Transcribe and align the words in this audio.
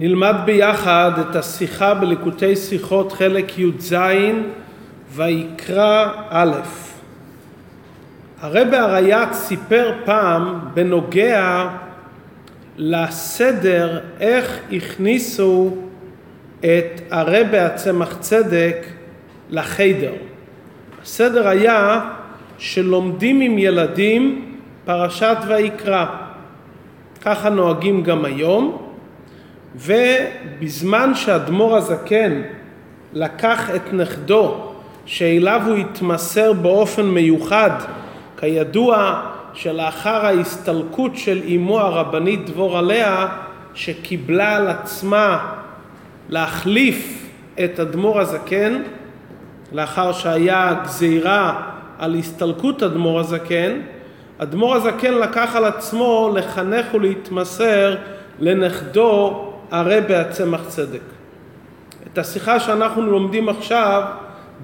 נלמד 0.00 0.34
ביחד 0.44 1.10
את 1.18 1.36
השיחה 1.36 1.94
בליקוטי 1.94 2.56
שיחות 2.56 3.12
חלק 3.12 3.58
י"ז 3.58 3.94
ויקרא 5.14 6.06
א'. 6.30 6.52
הרבי 8.40 8.76
הריי"צ 8.76 9.34
סיפר 9.36 9.92
פעם 10.04 10.58
בנוגע 10.74 11.68
לסדר 12.76 14.00
איך 14.20 14.58
הכניסו 14.72 15.76
את 16.60 17.00
הרבי 17.10 17.58
הצמח 17.58 18.16
צדק 18.20 18.86
לחיידר. 19.50 20.12
הסדר 21.02 21.48
היה 21.48 22.10
שלומדים 22.58 23.40
עם 23.40 23.58
ילדים 23.58 24.54
פרשת 24.84 25.36
ויקרא. 25.48 26.06
ככה 27.22 27.50
נוהגים 27.50 28.02
גם 28.02 28.24
היום. 28.24 28.87
ובזמן 29.76 31.14
שאדמו"ר 31.14 31.76
הזקן 31.76 32.42
לקח 33.12 33.70
את 33.74 33.92
נכדו 33.92 34.54
שאליו 35.06 35.62
הוא 35.66 35.76
התמסר 35.76 36.52
באופן 36.52 37.06
מיוחד, 37.06 37.70
כידוע 38.36 39.22
שלאחר 39.54 40.26
ההסתלקות 40.26 41.16
של 41.16 41.40
אמו 41.54 41.80
הרבנית 41.80 42.46
דבורה 42.46 42.82
לאה 42.82 43.26
שקיבלה 43.74 44.56
על 44.56 44.68
עצמה 44.68 45.52
להחליף 46.28 47.28
את 47.64 47.80
אדמו"ר 47.80 48.20
הזקן 48.20 48.82
לאחר 49.72 50.12
שהיה 50.12 50.74
גזירה 50.84 51.60
על 51.98 52.14
הסתלקות 52.14 52.82
אדמו"ר 52.82 53.20
הזקן, 53.20 53.72
אדמו"ר 54.38 54.74
הזקן 54.74 55.14
לקח 55.14 55.56
על 55.56 55.64
עצמו 55.64 56.30
לחנך 56.34 56.94
ולהתמסר 56.94 57.96
לנכדו 58.38 59.47
הרבי 59.70 60.14
הצמח 60.14 60.60
צדק. 60.68 61.00
את 62.12 62.18
השיחה 62.18 62.60
שאנחנו 62.60 63.02
לומדים 63.02 63.48
עכשיו 63.48 64.02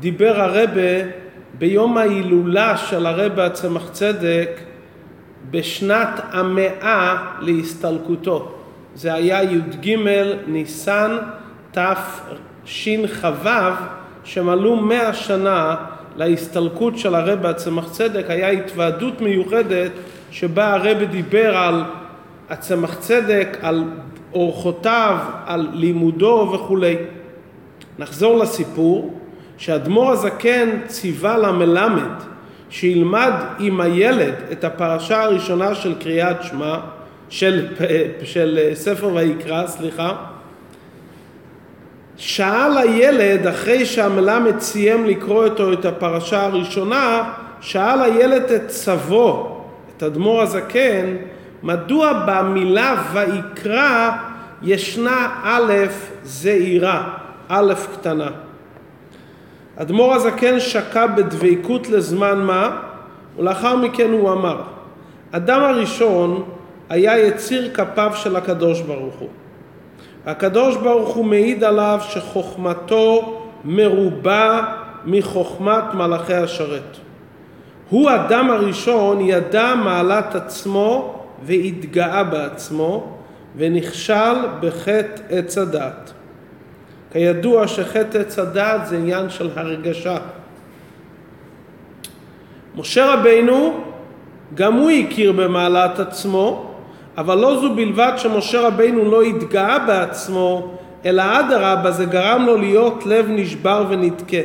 דיבר 0.01 0.41
הרבי 0.41 1.01
ביום 1.59 1.99
ההילולה 1.99 2.77
של 2.77 3.07
הרבי 3.07 3.43
הצמח 3.43 3.89
צדק 3.93 4.51
בשנת 5.51 6.21
המאה 6.33 7.17
להסתלקותו. 7.41 8.55
זה 8.95 9.15
היה 9.15 9.43
י"ג 9.43 9.95
ניסן 10.47 11.19
תשכ"ו 11.73 13.49
שמלאו 14.25 14.77
מאה 14.77 15.15
שנה 15.15 15.77
להסתלקות 16.17 16.99
של 16.99 17.15
הרבי 17.15 17.49
הצמח 17.49 17.91
צדק, 17.91 18.25
היה 18.29 18.49
התוועדות 18.49 19.21
מיוחדת 19.21 19.91
שבה 20.31 20.75
הרבי 20.75 21.07
דיבר 21.07 21.57
על 21.57 21.85
הצמח 22.51 22.95
צדק, 22.95 23.59
על 23.63 23.85
אורחותיו, 24.35 25.17
על 25.47 25.69
לימודו 25.73 26.51
וכולי. 26.55 26.97
נחזור 27.99 28.39
לסיפור 28.39 29.15
שאדמו"ר 29.59 30.11
הזקן 30.11 30.69
ציווה 30.87 31.39
למלמד 31.39 32.11
שילמד 32.71 33.33
עם 33.59 33.81
הילד 33.81 34.35
את 34.53 34.65
הפרשה 34.65 35.23
הראשונה 35.23 35.75
של 35.75 35.95
קריאת 36.01 36.43
שמע, 36.43 36.79
של, 37.29 37.67
של 38.23 38.71
ספר 38.75 39.11
ויקרא, 39.15 39.67
סליחה. 39.67 40.17
שאל 42.17 42.79
הילד, 42.79 43.47
אחרי 43.47 43.87
שהמלמד 43.87 44.61
סיים 44.61 45.05
לקרוא 45.05 45.45
איתו 45.45 45.73
את 45.73 45.85
הפרשה 45.85 46.43
הראשונה, 46.43 47.33
שאל 47.61 48.03
הילד 48.03 48.51
את 48.51 48.71
סבו, 48.71 49.61
את 49.97 50.03
אדמו"ר 50.03 50.43
הזקן, 50.43 51.17
מדוע 51.65 52.13
במילה 52.27 53.03
ויקרא 53.13 54.11
ישנה 54.63 55.41
א' 55.45 55.73
זעירה, 56.25 57.15
א' 57.49 57.73
קטנה. 57.93 58.29
אדמו"ר 59.77 60.15
הזקן 60.15 60.61
שקע 60.61 61.07
בדבקות 61.07 61.89
לזמן 61.89 62.39
מה, 62.41 62.77
ולאחר 63.39 63.77
מכן 63.77 64.11
הוא 64.11 64.33
אמר, 64.33 64.61
אדם 65.33 65.61
הראשון 65.63 66.45
היה 66.89 67.19
יציר 67.19 67.71
כפיו 67.75 68.13
של 68.15 68.37
הקדוש 68.37 68.81
ברוך 68.81 69.15
הוא. 69.15 69.29
הקדוש 70.27 70.77
ברוך 70.77 71.09
הוא 71.09 71.25
מעיד 71.25 71.65
עליו 71.65 71.99
שחוכמתו 72.09 73.41
מרובה 73.65 74.63
מחוכמת 75.05 75.95
מלאכי 75.95 76.35
השרת. 76.35 76.97
הוא 77.91 78.11
אדם 78.11 78.51
הראשון 78.51 79.21
ידע 79.21 79.75
מעלת 79.75 80.35
עצמו 80.35 81.24
והתגאה 81.43 82.25
בעצמו 82.25 83.17
ונכשל 83.57 84.35
בחטא 84.61 85.23
עץ 85.31 85.59
הדת. 85.59 86.13
כידוע 87.13 87.69
שחטא 87.69 88.19
עץ 88.19 88.39
הדת 88.39 88.87
זה 88.87 88.97
עניין 88.97 89.31
של 89.31 89.51
הרגשה. 89.57 90.17
משה 92.77 93.15
רבינו 93.15 93.81
גם 94.55 94.75
הוא 94.75 94.91
הכיר 94.91 95.33
במעלת 95.33 96.01
עצמו, 96.01 96.71
אבל 97.19 97.39
לא 97.39 97.61
זו 97.61 97.75
בלבד 97.75 98.13
שמשה 98.17 98.61
רבינו 98.61 99.11
לא 99.11 99.23
התגאה 99.23 99.79
בעצמו, 99.79 100.75
אלא 101.05 101.23
אדרבה 101.41 101.91
זה 101.91 102.05
גרם 102.05 102.47
לו 102.47 102.57
להיות 102.57 103.07
לב 103.07 103.27
נשבר 103.29 103.85
ונדכה. 103.89 104.37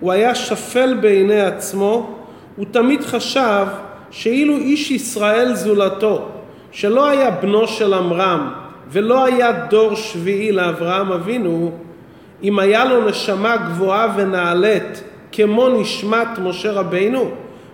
הוא 0.00 0.12
היה 0.12 0.34
שפל 0.34 0.94
בעיני 1.00 1.40
עצמו, 1.40 2.14
הוא 2.56 2.66
תמיד 2.70 3.00
חשב 3.02 3.66
שאילו 4.12 4.56
איש 4.56 4.90
ישראל 4.90 5.54
זולתו, 5.54 6.28
שלא 6.70 7.08
היה 7.08 7.30
בנו 7.30 7.68
של 7.68 7.94
עמרם 7.94 8.52
ולא 8.88 9.24
היה 9.24 9.52
דור 9.52 9.94
שביעי 9.94 10.52
לאברהם 10.52 11.12
אבינו, 11.12 11.72
אם 12.42 12.58
היה 12.58 12.84
לו 12.84 13.08
נשמה 13.08 13.56
גבוהה 13.56 14.14
ונעלית 14.16 15.02
כמו 15.32 15.68
נשמת 15.68 16.28
משה 16.42 16.72
רבינו, 16.72 17.30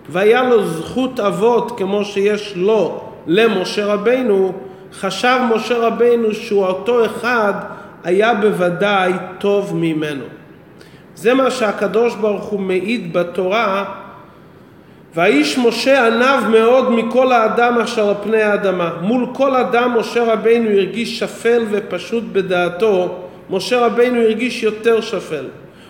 והיה 0.09 0.43
לו 0.43 0.65
זכות 0.65 1.19
אבות 1.19 1.77
כמו 1.77 2.05
שיש 2.05 2.53
לו 2.55 3.01
למשה 3.27 3.85
רבינו, 3.85 4.53
חשב 4.93 5.39
משה 5.55 5.77
רבינו 5.77 6.33
שהוא 6.33 6.65
אותו 6.65 7.05
אחד 7.05 7.53
היה 8.03 8.33
בוודאי 8.33 9.13
טוב 9.37 9.75
ממנו. 9.75 10.25
זה 11.15 11.33
מה 11.33 11.51
שהקדוש 11.51 12.15
ברוך 12.15 12.43
הוא 12.43 12.59
מעיד 12.59 13.13
בתורה 13.13 13.85
והאיש 15.15 15.57
משה 15.57 16.07
ענב 16.07 16.47
מאוד 16.49 16.91
מכל 16.91 17.31
האדם 17.31 17.77
אשר 17.77 18.09
על 18.09 18.15
פני 18.23 18.41
האדמה. 18.41 18.91
מול 19.01 19.25
כל 19.33 19.55
אדם 19.55 19.97
משה 19.99 20.33
רבינו 20.33 20.69
הרגיש 20.69 21.19
שפל 21.19 21.63
ופשוט 21.71 22.23
בדעתו, 22.31 23.15
משה 23.49 23.85
רבינו 23.85 24.21
הרגיש 24.21 24.63
יותר 24.63 25.01
שפל. 25.01 25.45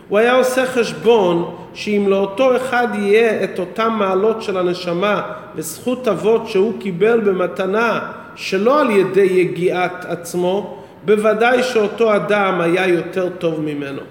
הוא 0.10 0.18
היה 0.18 0.34
עושה 0.34 0.66
חשבון 0.66 1.56
שאם 1.74 2.06
לאותו 2.08 2.56
אחד 2.56 2.88
יהיה 2.94 3.44
את 3.44 3.60
אותן 3.60 3.90
מעלות 3.90 4.42
של 4.44 4.58
הנשמה 4.58 5.22
וזכות 5.56 6.08
אבות 6.08 6.48
שהוא 6.48 6.74
קיבל 6.80 7.20
במתנה 7.20 8.00
שלא 8.36 8.82
על 8.82 8.90
ידי 8.90 9.22
יגיעת 9.22 10.06
עצמו, 10.06 10.84
בוודאי 11.06 11.64
שאותו 11.64 12.16
אדם 12.16 12.62
היה 12.62 12.88
יותר 12.88 13.30
טוב 13.30 13.62
ממנו. 13.62 14.02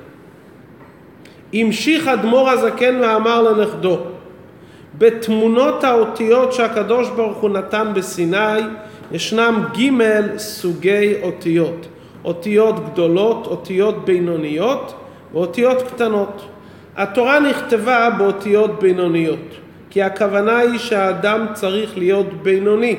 המשיך 1.52 2.08
אדמו"ר 2.08 2.50
הזקן 2.50 3.00
ואמר 3.00 3.42
לנכדו 3.42 3.98
בתמונות 4.98 5.84
האותיות 5.84 6.52
שהקדוש 6.52 7.08
ברוך 7.10 7.38
הוא 7.38 7.50
נתן 7.50 7.86
בסיני 7.94 8.60
ישנם 9.12 9.64
ג' 9.78 10.36
סוגי 10.36 11.14
אותיות. 11.22 11.86
אותיות 12.24 12.92
גדולות, 12.92 13.46
אותיות 13.46 14.04
בינוניות 14.04 14.94
ואותיות 15.32 15.82
קטנות. 15.82 16.48
התורה 16.96 17.40
נכתבה 17.40 18.10
באותיות 18.18 18.80
בינוניות, 18.80 19.54
כי 19.90 20.02
הכוונה 20.02 20.58
היא 20.58 20.78
שהאדם 20.78 21.46
צריך 21.52 21.98
להיות 21.98 22.42
בינוני, 22.42 22.96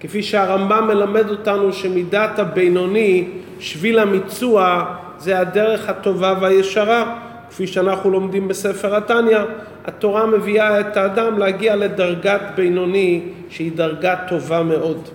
כפי 0.00 0.22
שהרמב"ם 0.22 0.86
מלמד 0.86 1.30
אותנו 1.30 1.72
שמידת 1.72 2.38
הבינוני, 2.38 3.28
שביל 3.58 3.98
המיצוע, 3.98 4.84
זה 5.18 5.38
הדרך 5.38 5.88
הטובה 5.88 6.34
והישרה. 6.40 7.16
כפי 7.50 7.66
שאנחנו 7.66 8.10
לומדים 8.10 8.48
בספר 8.48 8.96
התניא, 8.96 9.38
התורה 9.86 10.26
מביאה 10.26 10.80
את 10.80 10.96
האדם 10.96 11.38
להגיע 11.38 11.76
לדרגת 11.76 12.40
בינוני 12.54 13.20
שהיא 13.50 13.72
דרגה 13.74 14.16
טובה 14.28 14.62
מאוד. 14.62 15.08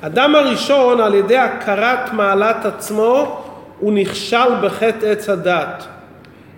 אדם 0.00 0.34
הראשון 0.34 1.00
על 1.00 1.14
ידי 1.14 1.38
הכרת 1.38 2.12
מעלת 2.12 2.66
עצמו 2.66 3.42
הוא 3.78 3.92
נכשל 3.92 4.54
בחטא 4.62 5.06
עץ 5.06 5.28
הדת. 5.28 5.84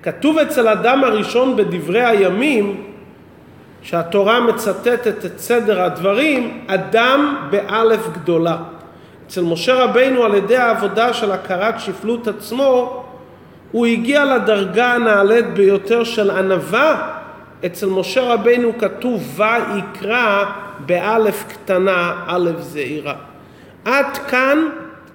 כתוב 0.03 0.39
אצל 0.39 0.69
אדם 0.69 1.05
הראשון 1.05 1.57
בדברי 1.57 2.05
הימים 2.05 2.85
שהתורה 3.83 4.41
מצטטת 4.41 5.25
את 5.25 5.39
סדר 5.39 5.83
הדברים, 5.83 6.65
אדם 6.67 7.37
באלף 7.51 8.09
גדולה. 8.13 8.57
אצל 9.27 9.43
משה 9.43 9.75
רבינו 9.85 10.23
על 10.23 10.35
ידי 10.35 10.57
העבודה 10.57 11.13
של 11.13 11.33
הכרת 11.33 11.81
שפלות 11.81 12.29
עצמו 12.29 13.04
הוא 13.75 13.87
הגיע 13.87 14.25
לדרגה 14.25 14.95
הנעלית 14.95 15.47
ביותר 15.55 16.05
של 16.05 16.31
ענווה. 16.31 17.11
אצל 17.67 17.87
משה 17.87 18.23
רבינו 18.23 18.79
כתוב 18.79 19.41
ויקרא 19.41 20.45
באלף 20.87 21.45
קטנה, 21.49 22.25
אלף 22.29 22.61
זעירה. 22.61 23.15
עד 23.85 24.17
כאן 24.29 24.59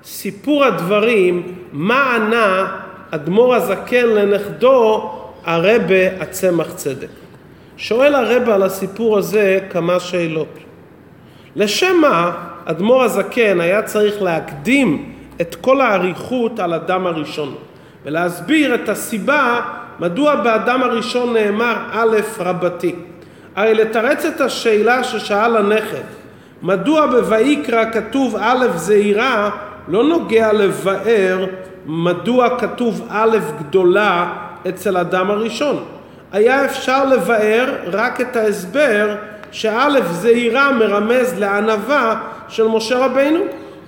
סיפור 0.04 0.66
הדברים, 0.66 1.56
מה 1.74 2.16
ענה 2.16 2.76
אדמו"ר 3.12 3.56
הזקן 3.56 4.06
לנכדו 4.06 5.12
הרבה 5.46 6.22
הצמח 6.22 6.74
צדק. 6.74 7.10
שואל 7.78 8.16
הרבה 8.16 8.56
על 8.56 8.64
הסיפור 8.64 9.18
הזה 9.18 9.60
כמה 9.70 10.00
שאלות. 10.00 10.58
לשם 11.56 11.96
מה 12.02 12.32
אדמו"ר 12.66 13.04
הזקן 13.04 13.62
היה 13.62 13.82
צריך 13.82 14.22
להקדים 14.22 15.14
את 15.42 15.56
כל 15.56 15.82
האריכות 15.82 16.60
על 16.60 16.74
אדם 16.74 17.08
הראשון 17.08 17.56
ולהסביר 18.06 18.75
את 18.75 18.90
הסיבה 18.90 19.62
מדוע 20.00 20.36
באדם 20.36 20.84
הראשון 20.84 21.34
נאמר 21.34 21.75
א' 21.92 22.18
רבתי. 22.40 22.96
הרי 23.56 23.74
לתרץ 23.74 24.25
את 24.25 24.42
השאלה 24.42 25.04
ששאל 25.04 25.57
הנכד, 25.57 26.04
מדוע 26.62 27.06
בויקרא 27.06 27.92
כתוב 27.92 28.36
א' 28.40 28.66
זעירה, 28.75 29.50
לא 29.88 30.04
נוגע 30.04 30.54
לבאר 30.54 31.46
מדוע 31.86 32.60
כתוב 32.60 33.07
א' 33.10 33.38
גדולה 33.60 34.34
אצל 34.69 34.98
אדם 34.98 35.31
הראשון. 35.31 35.84
היה 36.31 36.66
אפשר 36.66 37.06
לבאר 37.06 37.75
רק 37.92 38.22
את 38.22 38.36
ההסבר 38.36 39.16
שא' 39.52 40.02
זעירה 40.12 40.72
מרמז 40.72 41.40
לענווה 41.40 42.22
של 42.48 42.68
משה 42.68 42.98
רבינו. 43.06 43.40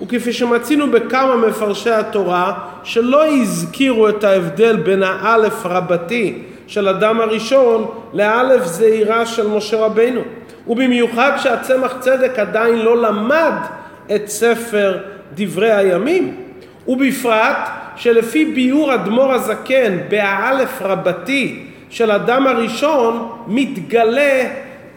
וכפי 0.02 0.32
שמצינו 0.32 0.90
בכמה 0.90 1.36
מפרשי 1.36 1.90
התורה 1.90 2.52
שלא 2.84 3.26
הזכירו 3.26 4.08
את 4.08 4.24
ההבדל 4.24 4.76
בין 4.76 5.02
האלף 5.02 5.66
רבתי 5.66 6.38
של 6.66 6.88
אדם 6.88 7.20
הראשון 7.20 7.86
לאלף 8.12 8.64
זעירה 8.64 9.26
של 9.26 9.46
משה 9.48 9.76
רבינו. 9.76 10.20
ובמיוחד 10.66 11.32
שהצמח 11.36 11.94
צדק 12.00 12.38
עדיין 12.38 12.78
לא 12.78 13.02
למד 13.02 13.54
את 14.14 14.28
ספר 14.28 14.98
דברי 15.34 15.72
הימים. 15.72 16.36
ובפרט 16.88 17.68
שלפי 17.96 18.44
ביאור 18.44 18.94
אדמו"ר 18.94 19.32
הזקן 19.32 19.98
באלף 20.08 20.82
רבתי 20.82 21.62
של 21.90 22.10
אדם 22.10 22.46
הראשון 22.46 23.28
מתגלה 23.46 24.42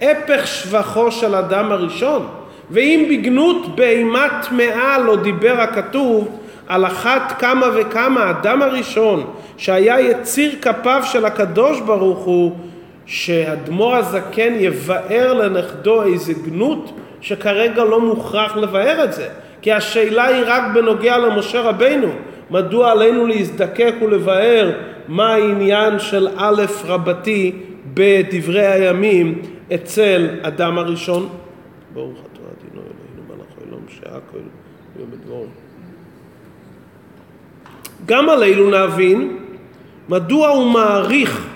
הפך 0.02 0.48
שבחו 0.48 1.12
של 1.12 1.36
אדם 1.36 1.72
הראשון. 1.72 2.28
ואם 2.72 3.06
בגנות 3.10 3.76
בהמה 3.76 4.28
טמאה 4.50 4.98
לא 4.98 5.16
דיבר 5.16 5.62
הכתוב 5.62 6.40
על 6.68 6.86
אחת 6.86 7.40
כמה 7.40 7.66
וכמה 7.76 8.30
אדם 8.30 8.62
הראשון 8.62 9.26
שהיה 9.58 10.00
יציר 10.00 10.52
כפיו 10.62 11.02
של 11.04 11.26
הקדוש 11.26 11.82
ברוך 11.82 12.20
הוא 12.20 12.52
שאדמו"ר 13.06 13.96
הזקן 13.96 14.54
יבאר 14.60 15.34
לנכדו 15.34 16.04
איזה 16.04 16.34
גנות 16.34 16.92
שכרגע 17.22 17.84
לא 17.84 18.02
מוכרח 18.02 18.58
לבאר 18.58 19.04
את 19.04 19.14
זה. 19.14 19.28
כי 19.62 19.72
השאלה 19.72 20.26
היא 20.26 20.44
רק 20.48 20.64
בנוגע 20.74 21.18
למשה 21.18 21.62
רבינו. 21.62 22.08
מדוע 22.52 22.92
עלינו 22.92 23.28
להזדקק 23.28 23.94
ולבאר 24.02 24.72
מה 25.08 25.34
העניין 25.34 26.00
של 26.00 26.28
א' 26.38 26.64
רבתי 26.86 27.52
בדברי 27.94 28.66
הימים 28.66 29.42
אצל 29.74 30.28
אדם 30.42 30.78
הראשון? 30.78 31.30
ברוך 31.94 32.18
התורה 32.20 32.35
שעה 33.90 34.20
כל 34.32 34.38
יום 35.00 35.12
בדברו 35.12 35.46
גם 38.06 38.30
עלינו 38.30 38.70
להבין 38.70 39.38
מדוע 40.10 40.48
הוא 40.48 40.70
מעריך 40.70 41.48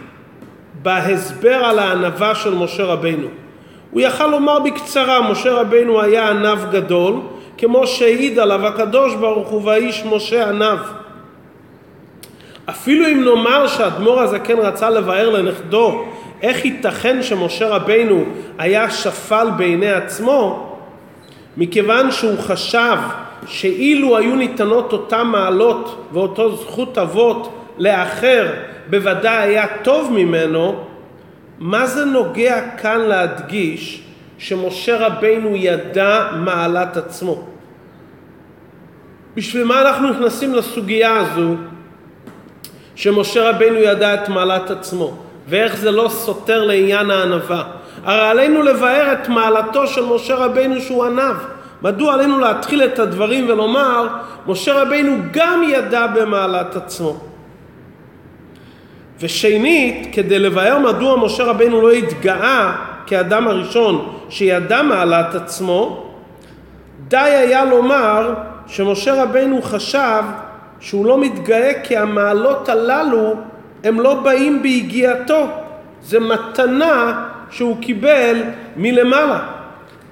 בהסבר 0.82 1.56
על 1.56 1.80
הענווה 1.80 2.36
של 2.36 2.54
משה 2.54 2.86
רבינו. 2.86 3.28
הוא 3.92 4.02
יכל 4.02 4.28
לומר 4.28 4.60
בקצרה, 4.60 5.32
משה 5.32 5.54
רבינו 5.54 6.02
היה 6.02 6.30
ענב 6.30 6.72
גדול, 6.72 7.16
כמו 7.58 7.88
שהעיד 7.88 8.40
עליו 8.40 8.68
הקדוש 8.68 9.16
ברוך 9.16 9.48
הוא 9.48 9.66
והאיש 9.66 10.04
משה 10.06 10.50
ענב. 10.50 10.80
אפילו 12.70 13.08
אם 13.08 13.24
נאמר 13.24 13.68
שהאדמו"ר 13.68 14.20
הזקן 14.20 14.58
רצה 14.58 14.90
לבאר 14.90 15.30
לנכדו 15.30 16.06
איך 16.42 16.66
ייתכן 16.66 17.24
שמשה 17.24 17.68
רבינו 17.68 18.24
היה 18.58 18.90
שפל 18.90 19.48
בעיני 19.58 19.92
עצמו, 19.92 20.69
מכיוון 21.60 22.12
שהוא 22.12 22.38
חשב 22.40 22.98
שאילו 23.48 24.18
היו 24.18 24.36
ניתנות 24.36 24.94
אותן 24.94 25.28
מעלות 25.28 26.10
ואותו 26.14 26.56
זכות 26.56 26.98
אבות 26.98 27.54
לאחר 27.78 28.54
בוודאי 28.90 29.50
היה 29.50 29.66
טוב 29.84 30.14
ממנו, 30.14 30.84
מה 31.60 31.86
זה 31.86 32.06
נוגע 32.06 32.70
כאן 32.78 33.02
להדגיש 33.02 34.04
שמשה 34.38 35.08
רבינו 35.08 35.56
ידע 35.56 36.28
מעלת 36.36 36.98
עצמו? 36.98 37.44
בשביל 39.36 39.64
מה 39.64 39.82
אנחנו 39.82 40.10
נכנסים 40.10 40.56
לסוגיה 40.56 41.18
הזו 41.18 41.56
שמשה 42.96 43.50
רבינו 43.50 43.76
ידע 43.76 44.14
את 44.14 44.30
מעלת 44.30 44.72
עצמו 44.72 45.18
ואיך 45.48 45.78
זה 45.78 45.92
לא 45.92 46.10
סותר 46.10 46.64
לעניין 46.64 47.12
הענווה? 47.12 47.64
הרי 48.04 48.28
עלינו 48.28 48.62
לבאר 48.62 49.14
את 49.14 49.30
מעלתו 49.30 49.88
של 49.88 50.06
משה 50.06 50.36
רבינו 50.36 50.82
שהוא 50.82 51.06
ענב. 51.06 51.36
מדוע 51.82 52.14
עלינו 52.14 52.40
להתחיל 52.40 52.84
את 52.84 53.00
הדברים 53.00 53.50
ולומר 53.50 54.08
משה 54.48 54.82
רבינו 54.82 55.18
גם 55.32 55.64
ידע 55.70 56.08
במעלת 56.08 56.76
עצמו? 56.76 57.18
ושנית, 59.20 60.08
כדי 60.12 60.40
לבאר 60.40 60.80
מדוע 60.80 61.26
משה 61.26 61.44
רבינו 61.44 61.82
לא 61.82 61.92
התגאה 61.92 62.76
כאדם 63.06 63.48
הראשון 63.48 64.16
שידע 64.30 64.82
מעלת 64.82 65.36
עצמו, 65.36 66.06
די 67.08 67.18
היה 67.18 67.66
לומר 67.66 68.34
שמשה 68.68 69.24
רבינו 69.24 69.62
חשב 69.62 70.24
שהוא 70.80 71.06
לא 71.06 71.18
מתגאה 71.18 71.72
כי 71.84 71.98
המעלות 71.98 72.70
הללו 72.70 73.34
הם 73.84 74.00
לא 74.00 74.14
באים 74.14 74.62
ביגיעתו, 74.62 75.48
זה 76.02 76.20
מתנה 76.20 77.26
שהוא 77.50 77.78
קיבל 77.82 78.38
מלמעלה. 78.78 79.40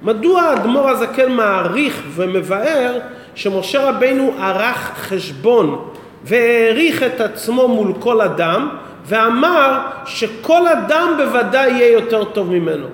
מדוע 0.02 0.42
האדמו"ר 0.42 0.88
הזקן 0.90 1.32
מעריך 1.32 2.02
ומבאר 2.14 2.98
שמשה 3.34 3.88
רבינו 3.88 4.34
ערך 4.40 4.92
חשבון 4.96 5.88
והעריך 6.24 7.02
את 7.02 7.20
עצמו 7.20 7.68
מול 7.68 7.92
כל 7.98 8.20
אדם 8.20 8.68
ואמר 9.06 9.78
שכל 10.04 10.68
אדם 10.68 11.12
בוודאי 11.16 11.70
יהיה 11.70 11.92
יותר 11.92 12.24
טוב 12.24 12.50
ממנו. 12.50 12.86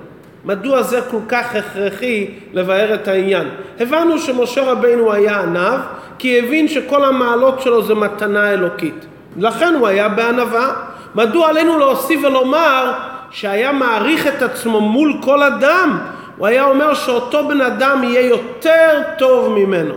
מדוע 0.45 0.83
זה 0.83 1.01
כל 1.11 1.21
כך 1.29 1.55
הכרחי 1.55 2.31
לבאר 2.53 2.95
את 2.95 3.09
העניין? 3.09 3.49
הבנו 3.81 4.19
שמשה 4.19 4.63
רבינו 4.63 5.13
היה 5.13 5.41
ענב 5.41 5.81
כי 6.19 6.39
הבין 6.39 6.69
שכל 6.69 7.05
המעלות 7.05 7.61
שלו 7.61 7.83
זה 7.83 7.95
מתנה 7.95 8.53
אלוקית. 8.53 9.07
לכן 9.37 9.75
הוא 9.75 9.87
היה 9.87 10.09
בענווה. 10.09 10.73
מדוע 11.15 11.49
עלינו 11.49 11.79
להוסיף 11.79 12.21
ולומר 12.25 12.93
שהיה 13.35 13.73
מעריך 13.73 14.27
את 14.27 14.43
עצמו 14.43 14.81
מול 14.81 15.19
כל 15.23 15.43
אדם? 15.43 15.99
הוא 16.37 16.47
היה 16.47 16.65
אומר 16.65 16.95
שאותו 16.95 17.49
בן 17.49 17.61
אדם 17.61 18.05
יהיה 18.05 18.21
יותר 18.21 19.03
טוב 19.19 19.53
ממנו. 19.53 19.95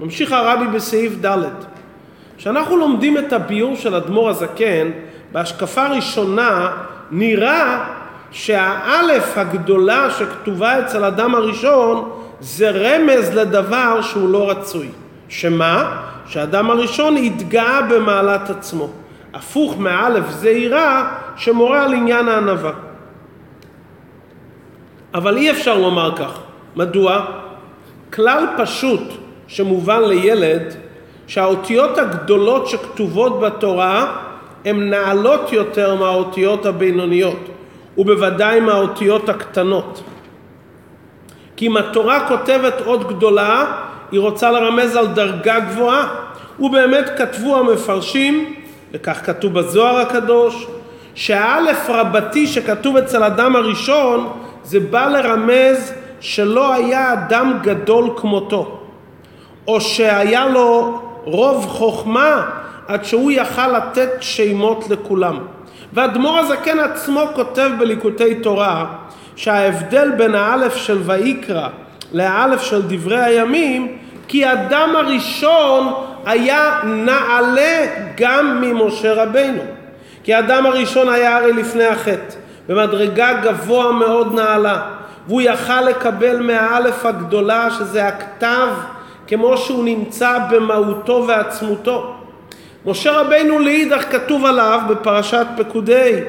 ממשיך 0.00 0.32
הרבי 0.32 0.66
בסעיף 0.66 1.12
ד' 1.24 1.48
כשאנחנו 2.36 2.76
לומדים 2.76 3.18
את 3.18 3.32
הביור 3.32 3.76
של 3.76 3.94
אדמו"ר 3.94 4.28
הזקן, 4.28 4.90
בהשקפה 5.32 5.86
ראשונה 5.86 6.70
נראה 7.10 7.84
שהאלף 8.30 9.38
הגדולה 9.38 10.10
שכתובה 10.10 10.80
אצל 10.80 11.04
אדם 11.04 11.34
הראשון 11.34 12.10
זה 12.40 12.70
רמז 12.70 13.34
לדבר 13.34 14.02
שהוא 14.02 14.28
לא 14.28 14.50
רצוי. 14.50 14.88
שמה? 15.28 16.02
שהאדם 16.26 16.70
הראשון 16.70 17.16
התגאה 17.16 17.82
במעלת 17.82 18.50
עצמו. 18.50 18.88
הפוך 19.36 19.78
מאלף 19.78 20.30
זעירה 20.30 21.18
שמורה 21.36 21.84
על 21.84 21.94
עניין 21.94 22.28
הענווה. 22.28 22.72
אבל 25.14 25.36
אי 25.36 25.50
אפשר 25.50 25.78
לומר 25.78 26.16
כך. 26.16 26.38
מדוע? 26.76 27.24
כלל 28.12 28.46
פשוט 28.58 29.00
שמובן 29.46 30.02
לילד 30.02 30.74
שהאותיות 31.26 31.98
הגדולות 31.98 32.66
שכתובות 32.68 33.40
בתורה 33.40 34.16
הן 34.64 34.90
נעלות 34.90 35.52
יותר 35.52 35.94
מהאותיות 35.94 36.66
הבינוניות 36.66 37.40
ובוודאי 37.98 38.60
מהאותיות 38.60 39.28
הקטנות. 39.28 40.02
כי 41.56 41.66
אם 41.66 41.76
התורה 41.76 42.28
כותבת 42.28 42.74
אות 42.86 43.08
גדולה, 43.08 43.64
היא 44.12 44.20
רוצה 44.20 44.50
לרמז 44.50 44.96
על 44.96 45.06
דרגה 45.06 45.60
גבוהה. 45.60 46.08
ובאמת 46.60 47.10
כתבו 47.18 47.56
המפרשים, 47.56 48.54
וכך 48.92 49.26
כתוב 49.26 49.52
בזוהר 49.52 49.96
הקדוש, 49.96 50.66
שהאלף 51.14 51.90
רבתי 51.90 52.46
שכתוב 52.46 52.96
אצל 52.96 53.24
אדם 53.24 53.56
הראשון, 53.56 54.28
זה 54.64 54.80
בא 54.80 55.08
לרמז 55.08 55.92
שלא 56.20 56.74
היה 56.74 57.12
אדם 57.12 57.58
גדול 57.62 58.10
כמותו, 58.16 58.80
או 59.68 59.80
שהיה 59.80 60.46
לו 60.46 61.00
רוב 61.24 61.66
חוכמה 61.66 62.46
עד 62.88 63.04
שהוא 63.04 63.30
יכל 63.30 63.68
לתת 63.68 64.10
שמות 64.20 64.84
לכולם. 64.90 65.38
ואדמו"ר 65.92 66.38
הזקן 66.38 66.78
עצמו 66.78 67.22
כותב 67.34 67.70
בליקוטי 67.78 68.34
תורה 68.34 68.86
שההבדל 69.36 70.10
בין 70.10 70.34
האלף 70.34 70.76
של 70.76 70.98
ויקרא 71.04 71.68
לאלף 72.12 72.62
של 72.62 72.82
דברי 72.82 73.24
הימים 73.24 73.98
כי 74.28 74.52
אדם 74.52 74.96
הראשון 74.96 75.92
היה 76.26 76.80
נעלה 76.84 77.86
גם 78.16 78.60
ממשה 78.60 79.14
רבנו. 79.14 79.62
כי 80.24 80.38
אדם 80.38 80.66
הראשון 80.66 81.08
היה 81.08 81.36
הרי 81.36 81.52
לפני 81.52 81.84
החטא, 81.84 82.34
במדרגה 82.68 83.32
גבוה 83.32 83.92
מאוד 83.92 84.34
נעלה, 84.34 84.82
והוא 85.28 85.40
יכל 85.40 85.80
לקבל 85.80 86.40
מהאלף 86.40 87.06
הגדולה 87.06 87.68
שזה 87.70 88.08
הכתב 88.08 88.68
כמו 89.26 89.56
שהוא 89.56 89.84
נמצא 89.84 90.38
במהותו 90.50 91.24
ועצמותו. 91.28 92.14
משה 92.86 93.20
רבנו 93.20 93.58
לאידך 93.58 94.04
כתוב 94.10 94.44
עליו 94.44 94.80
בפרשת 94.88 95.46
פקודי 95.56 96.20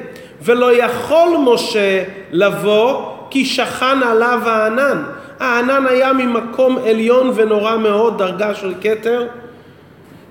ולא 0.41 0.73
יכול 0.73 1.37
משה 1.39 2.03
לבוא 2.31 3.11
כי 3.29 3.45
שכן 3.45 4.03
עליו 4.03 4.39
הענן. 4.45 5.03
הענן 5.39 5.87
היה 5.89 6.13
ממקום 6.13 6.77
עליון 6.89 7.31
ונורא 7.35 7.77
מאוד, 7.77 8.17
דרגה 8.17 8.55
של 8.55 8.73
כתר, 8.81 9.27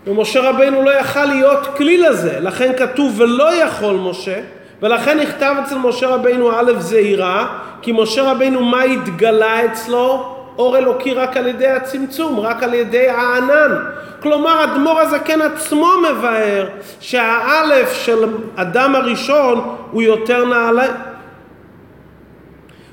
ומשה 0.06 0.50
רבנו 0.50 0.82
לא 0.82 0.90
יכל 0.90 1.25
להיות 1.25 1.66
כלי 1.76 1.98
לזה, 1.98 2.40
לכן 2.40 2.72
כתוב 2.76 3.20
ולא 3.20 3.54
יכול 3.54 3.94
משה, 3.94 4.40
ולכן 4.82 5.20
נכתב 5.20 5.54
אצל 5.64 5.78
משה 5.78 6.06
רבנו 6.06 6.50
א' 6.58 6.72
זעירה, 6.78 7.58
כי 7.82 7.92
משה 7.92 8.30
רבנו 8.30 8.64
מה 8.64 8.82
התגלה 8.82 9.64
אצלו? 9.64 10.32
אור 10.58 10.78
אלוקי 10.78 11.14
רק 11.14 11.36
על 11.36 11.46
ידי 11.46 11.66
הצמצום, 11.66 12.40
רק 12.40 12.62
על 12.62 12.75
ידי 12.75 13.08
הענן. 13.08 13.76
כלומר, 14.20 14.64
אדמו"ר 14.64 15.00
הזקן 15.00 15.42
עצמו 15.42 15.92
מבאר 16.10 16.66
שהאלף 17.00 17.92
של 17.92 18.25
אדם 18.56 18.94
הראשון 18.94 19.76
הוא 19.90 20.02
יותר 20.02 20.44
נעלה. 20.44 20.86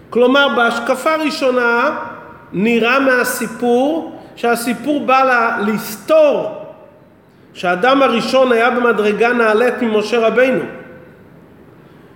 כלומר, 0.10 0.48
בהשקפה 0.56 1.14
הראשונה 1.14 1.98
נראה 2.54 3.00
מהסיפור 3.00 4.20
שהסיפור 4.36 5.06
בא 5.06 5.24
לה, 5.24 5.58
לסתור 5.68 6.63
שהאדם 7.54 8.04
הראשון 8.04 8.52
היה 8.52 8.70
במדרגה 8.70 9.34
נעלית 9.34 9.82
ממשה 9.82 10.28
רבינו. 10.28 10.62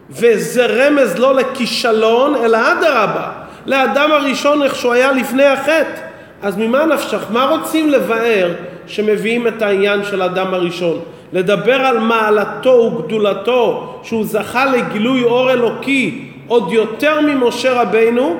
וזה 0.09 0.65
רמז 0.65 1.19
לא 1.19 1.35
לכישלון, 1.35 2.35
אלא 2.35 2.57
אדרבה, 2.57 3.31
לאדם 3.65 4.11
הראשון 4.11 4.63
איך 4.63 4.75
שהוא 4.75 4.93
היה 4.93 5.11
לפני 5.11 5.45
החטא. 5.45 6.01
אז 6.41 6.57
ממה 6.57 6.85
נפשך? 6.85 7.21
מה 7.29 7.45
רוצים 7.45 7.89
לבאר 7.89 8.53
שמביאים 8.87 9.47
את 9.47 9.61
העניין 9.61 10.03
של 10.03 10.21
האדם 10.21 10.53
הראשון? 10.53 10.99
לדבר 11.33 11.75
על 11.75 11.99
מעלתו 11.99 12.69
וגדולתו, 12.69 13.99
שהוא 14.03 14.25
זכה 14.25 14.65
לגילוי 14.65 15.23
אור 15.23 15.51
אלוקי 15.51 16.31
עוד 16.47 16.71
יותר 16.71 17.21
ממשה 17.21 17.81
רבינו, 17.81 18.39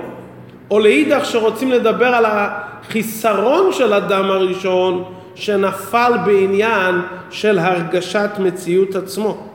או 0.71 0.79
לאידך 0.79 1.25
שרוצים 1.25 1.71
לדבר 1.71 2.15
על 2.15 2.25
החיסרון 2.27 3.73
של 3.73 3.93
אדם 3.93 4.31
הראשון 4.31 5.03
שנפל 5.37 6.13
בעניין 6.25 6.95
של 7.29 7.59
הרגשת 7.59 8.29
מציאות 8.39 8.95
עצמו. 8.95 9.47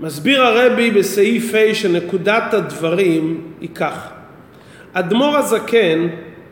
מסביר 0.00 0.42
הרבי 0.42 0.90
בסעיף 0.90 1.54
ה' 1.54 1.74
שנקודת 1.74 2.54
הדברים 2.54 3.40
היא 3.60 3.68
כך: 3.74 4.08
אדמו"ר 4.92 5.36
הזקן 5.36 6.08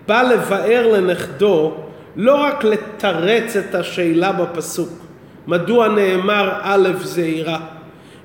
בא 0.09 0.23
לבאר 0.23 0.93
לנכדו 0.93 1.75
לא 2.17 2.35
רק 2.35 2.65
לתרץ 2.65 3.57
את 3.57 3.75
השאלה 3.75 4.33
בפסוק, 4.33 4.93
מדוע 5.47 5.89
נאמר 5.89 6.53
א' 6.63 6.89
זעירה, 7.03 7.61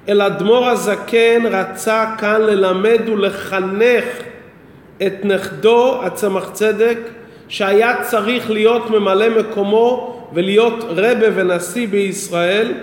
אלא 0.09 0.27
אדמו"ר 0.27 0.69
הזקן 0.69 1.45
רצה 1.45 2.05
כאן 2.17 2.41
ללמד 2.41 3.09
ולחנך 3.09 4.05
את 5.05 5.13
נכדו 5.25 6.01
הצמח 6.03 6.50
צדק 6.50 6.98
שהיה 7.49 8.03
צריך 8.03 8.51
להיות 8.51 8.89
ממלא 8.89 9.29
מקומו 9.39 10.15
ולהיות 10.33 10.83
רבה 10.87 11.27
ונשיא 11.35 11.87
בישראל 11.87 12.73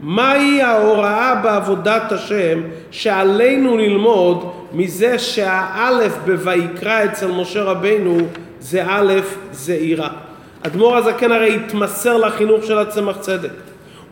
מהי 0.00 0.62
ההוראה 0.62 1.34
בעבודת 1.34 2.12
השם 2.12 2.60
שעלינו 2.90 3.78
ללמוד 3.78 4.52
מזה 4.72 5.18
שהאלף 5.18 6.16
בויקרא 6.26 7.04
אצל 7.04 7.30
משה 7.30 7.62
רבינו 7.62 8.18
זה 8.60 8.84
א' 8.86 9.12
זעירה. 9.52 10.08
אדמו"ר 10.62 10.96
הזקן 10.96 11.32
הרי 11.32 11.56
התמסר 11.56 12.16
לחינוך 12.16 12.64
של 12.64 12.78
הצמח 12.78 13.16
צדק 13.16 13.50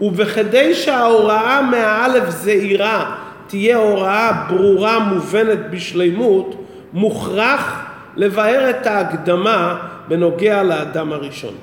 ובכדי 0.01 0.75
שההוראה 0.75 1.63
מהאלף 1.63 2.31
זעירה 2.31 3.17
תהיה 3.47 3.77
הוראה 3.77 4.33
ברורה 4.49 4.99
מובנת 4.99 5.59
בשלימות 5.71 6.65
מוכרח 6.93 7.86
לבאר 8.17 8.71
את 8.71 8.87
ההקדמה 8.87 9.77
בנוגע 10.09 10.63
לאדם 10.63 11.13
הראשון. 11.13 11.55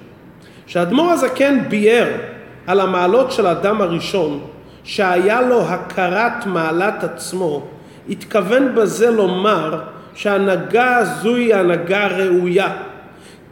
כשאדמו"ר 0.65 1.11
הזקן 1.11 1.69
ביאר 1.69 2.07
על 2.67 2.79
המעלות 2.79 3.31
של 3.31 3.45
האדם 3.45 3.81
הראשון, 3.81 4.39
שהיה 4.83 5.41
לו 5.41 5.61
הכרת 5.61 6.45
מעלת 6.45 7.03
עצמו, 7.03 7.65
התכוון 8.09 8.75
בזה 8.75 9.11
לומר 9.11 9.79
שההנהגה 10.15 10.97
הזו 10.97 11.35
היא 11.35 11.55
הנהגה 11.55 12.07
ראויה. 12.07 12.73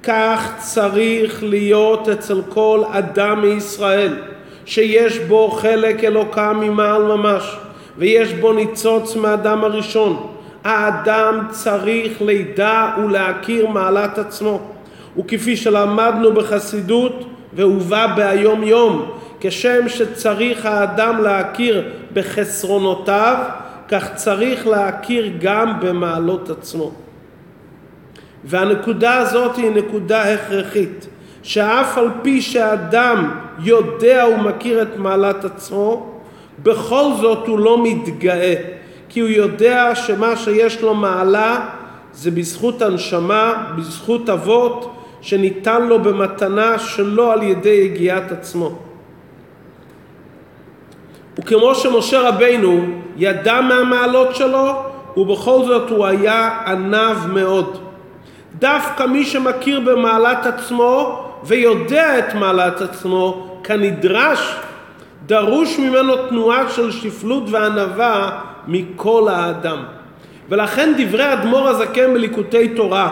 כך 0.03 0.53
צריך 0.58 1.43
להיות 1.43 2.10
אצל 2.10 2.41
כל 2.50 2.84
אדם 2.91 3.41
מישראל, 3.41 4.13
שיש 4.65 5.20
בו 5.20 5.51
חלק 5.51 6.03
אלוקה 6.03 6.53
ממעל 6.53 7.03
ממש, 7.03 7.58
ויש 7.98 8.34
בו 8.34 8.53
ניצוץ 8.53 9.15
מהאדם 9.15 9.63
הראשון. 9.63 10.27
האדם 10.63 11.48
צריך 11.50 12.22
לידע 12.22 12.91
ולהכיר 13.06 13.68
מעלת 13.68 14.18
עצמו. 14.18 14.60
וכפי 15.18 15.58
שלמדנו 15.58 16.34
בחסידות, 16.34 17.27
והובא 17.53 18.08
בהיום 18.15 18.63
יום, 18.63 19.12
כשם 19.39 19.89
שצריך 19.89 20.65
האדם 20.65 21.24
להכיר 21.24 21.89
בחסרונותיו, 22.13 23.36
כך 23.88 24.15
צריך 24.15 24.68
להכיר 24.68 25.32
גם 25.39 25.80
במעלות 25.80 26.50
עצמו. 26.50 26.91
והנקודה 28.44 29.18
הזאת 29.18 29.56
היא 29.56 29.72
נקודה 29.72 30.34
הכרחית, 30.34 31.08
שאף 31.44 31.98
על 31.98 32.08
פי 32.22 32.41
שאדם 32.41 33.32
יודע 33.60 34.25
ומכיר 34.36 34.82
את 34.82 34.98
מעלת 34.98 35.46
עצמו, 35.46 36.12
בכל 36.63 37.03
זאת 37.22 37.48
הוא 37.48 37.60
לא 37.60 37.84
מתגאה, 37.84 38.53
כי 39.12 39.20
הוא 39.20 39.30
יודע 39.30 39.96
שמה 39.96 40.38
שיש 40.38 40.82
לו 40.82 40.94
מעלה 40.94 41.70
זה 42.13 42.32
בזכות 42.32 42.82
הנשמה, 42.82 43.63
בזכות 43.77 44.30
אבות, 44.30 44.96
שניתן 45.22 45.88
לו 45.88 46.00
במתנה 46.00 46.80
שלא 46.80 47.34
על 47.34 47.44
ידי 47.44 47.70
יגיעת 47.70 48.32
עצמו. 48.32 48.72
וכמו 51.39 51.75
שמשה 51.75 52.30
רבינו 52.30 52.86
ידע 53.18 53.62
מהמעלות 53.62 54.36
שלו, 54.36 54.84
ובכל 55.18 55.65
זאת 55.65 55.89
הוא 55.89 56.06
היה 56.06 56.60
ענב 56.68 57.27
מאוד. 57.34 57.77
דווקא 58.60 59.03
מי 59.03 59.25
שמכיר 59.25 59.80
במעלת 59.80 60.46
עצמו 60.46 61.24
ויודע 61.44 62.20
את 62.20 62.34
מעלת 62.34 62.82
עצמו 62.82 63.48
כנדרש, 63.63 64.56
דרוש 65.25 65.80
ממנו 65.80 66.27
תנועה 66.30 66.70
של 66.70 66.91
שפלות 66.91 67.44
וענווה 67.48 68.50
מכל 68.68 69.27
האדם. 69.32 69.84
ולכן 70.50 70.94
דברי 70.98 71.34
אדמו"ר 71.34 71.68
הזקן 71.68 72.13
בליקוטי 72.13 72.70
תורה 72.70 73.10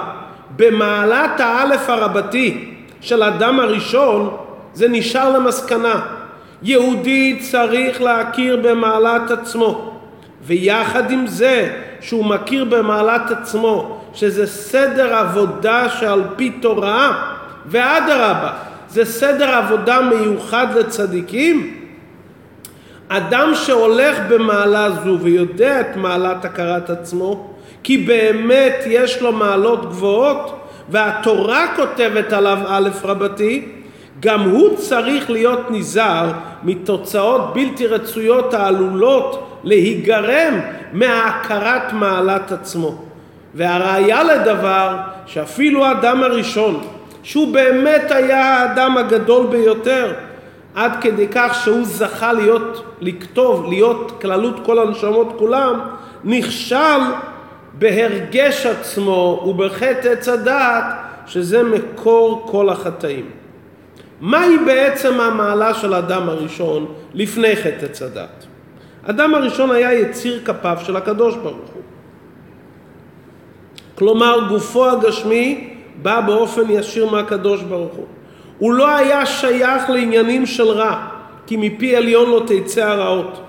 במעלת 0.56 1.40
האלף 1.40 1.90
הרבתי 1.90 2.74
של 3.02 3.24
אדם 3.24 3.60
הראשון 3.60 4.38
זה 4.74 4.88
נשאר 4.88 5.38
למסקנה 5.38 6.02
יהודי 6.64 7.40
צריך 7.40 8.02
להכיר 8.02 8.60
במעלת 8.64 9.32
עצמו 9.32 10.00
ויחד 10.46 11.12
עם 11.12 11.28
זה 11.28 11.76
שהוא 12.02 12.26
מכיר 12.26 12.66
במעלת 12.66 13.32
עצמו 13.32 14.02
שזה 14.14 14.48
סדר 14.48 15.16
עבודה 15.16 15.90
שעל 15.90 16.22
פי 16.36 16.50
תורה 16.50 17.24
ואדרבה 17.66 18.52
זה 18.90 19.06
סדר 19.06 19.56
עבודה 19.56 20.02
מיוחד 20.02 20.68
לצדיקים 20.76 21.79
אדם 23.10 23.52
שהולך 23.56 24.18
במעלה 24.30 24.90
זו 24.92 25.18
ויודע 25.22 25.82
את 25.82 25.96
מעלת 25.96 26.46
הכרת 26.46 26.90
עצמו 26.90 27.48
כי 27.84 27.98
באמת 27.98 28.76
יש 28.86 29.22
לו 29.22 29.32
מעלות 29.32 29.90
גבוהות 29.90 30.60
והתורה 30.90 31.66
כותבת 31.76 32.34
עליו 32.34 32.58
א' 32.68 32.90
רבתי, 33.04 33.66
גם 34.20 34.42
הוא 34.42 34.76
צריך 34.76 35.30
להיות 35.30 35.72
נזהר 35.72 36.32
מתוצאות 36.64 37.54
בלתי 37.54 37.88
רצויות 37.88 38.54
העלולות 38.54 39.60
להיגרם 39.64 40.60
מהכרת 40.94 41.94
מעלת 41.94 42.52
עצמו. 42.52 42.96
והראיה 43.56 44.24
לדבר 44.24 44.98
שאפילו 45.26 45.86
האדם 45.86 46.24
הראשון, 46.24 46.84
שהוא 47.24 47.54
באמת 47.54 48.12
היה 48.12 48.58
האדם 48.58 48.98
הגדול 48.98 49.48
ביותר, 49.48 50.14
עד 50.76 50.92
כדי 51.02 51.28
כך 51.32 51.60
שהוא 51.64 51.86
זכה 51.86 52.34
להיות, 52.34 52.84
לכתוב, 53.02 53.66
להיות 53.70 54.22
כללות 54.22 54.56
כל 54.66 54.80
הנשמות 54.80 55.34
כולם, 55.38 55.80
נכשל 56.24 57.00
בהרגש 57.74 58.66
עצמו 58.66 59.44
ובחטא 59.48 60.08
עץ 60.08 60.28
הדעת, 60.28 60.86
שזה 61.26 61.64
מקור 61.64 62.48
כל 62.52 62.70
החטאים. 62.70 63.30
מהי 64.22 64.58
בעצם 64.66 65.20
המעלה 65.20 65.74
של 65.74 65.94
האדם 65.94 66.30
הראשון 66.30 66.94
לפני 67.14 67.56
חטא 67.56 67.86
עץ 67.86 68.02
הדעת? 68.02 68.46
אדם 69.06 69.36
הראשון 69.36 69.72
היה 69.72 69.94
יציר 69.94 70.42
כפיו 70.46 70.78
של 70.84 70.96
הקדוש 70.96 71.36
ברוך 71.36 71.70
הוא. 71.74 71.82
כלומר, 73.96 74.48
גופו 74.50 74.90
הגשמי 74.90 75.74
בא 76.02 76.22
באופן 76.22 76.62
ישיר 76.70 77.12
מהקדוש 77.12 77.62
ברוך 77.62 77.94
הוא. 77.94 78.06
הוא 78.60 78.74
לא 78.74 78.96
היה 78.96 79.26
שייך 79.26 79.90
לעניינים 79.90 80.46
של 80.46 80.68
רע, 80.68 80.96
כי 81.48 81.58
מפי 81.58 81.96
עליון 81.96 82.30
לא 82.30 82.44
תצא 82.48 82.86
הרעות. 82.86 83.42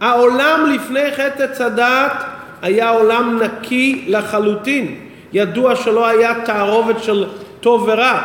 העולם 0.00 0.70
לפני 0.74 1.12
חטא 1.12 1.42
עץ 1.42 1.60
הדעת 1.60 2.24
היה 2.62 2.90
עולם 2.90 3.38
נקי 3.42 4.04
לחלוטין. 4.08 4.94
ידוע 5.32 5.76
שלא 5.76 6.06
היה 6.06 6.34
תערובת 6.44 7.02
של 7.02 7.26
טוב 7.60 7.84
ורע, 7.88 8.20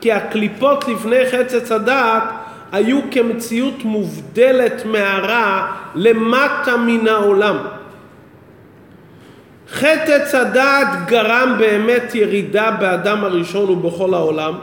כי 0.00 0.12
הקליפות 0.12 0.88
לפני 0.88 1.26
חטא 1.26 1.56
עץ 1.56 1.72
הדעת 1.72 2.22
היו 2.72 3.00
כמציאות 3.10 3.84
מובדלת 3.84 4.86
מהרע 4.86 5.66
למטה 5.94 6.76
מן 6.76 7.08
העולם. 7.08 7.56
חטא 9.72 10.12
עץ 10.12 10.34
הדעת 10.34 10.88
גרם 11.06 11.54
באמת 11.58 12.14
ירידה 12.14 12.70
באדם 12.70 13.24
הראשון 13.24 13.70
ובכל 13.70 14.14
העולם, 14.14 14.54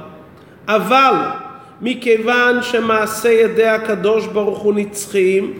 אבל 0.75 1.13
מכיוון 1.81 2.63
שמעשה 2.63 3.29
ידי 3.29 3.67
הקדוש 3.67 4.27
ברוך 4.27 4.59
הוא 4.59 4.73
נצחיים, 4.73 5.53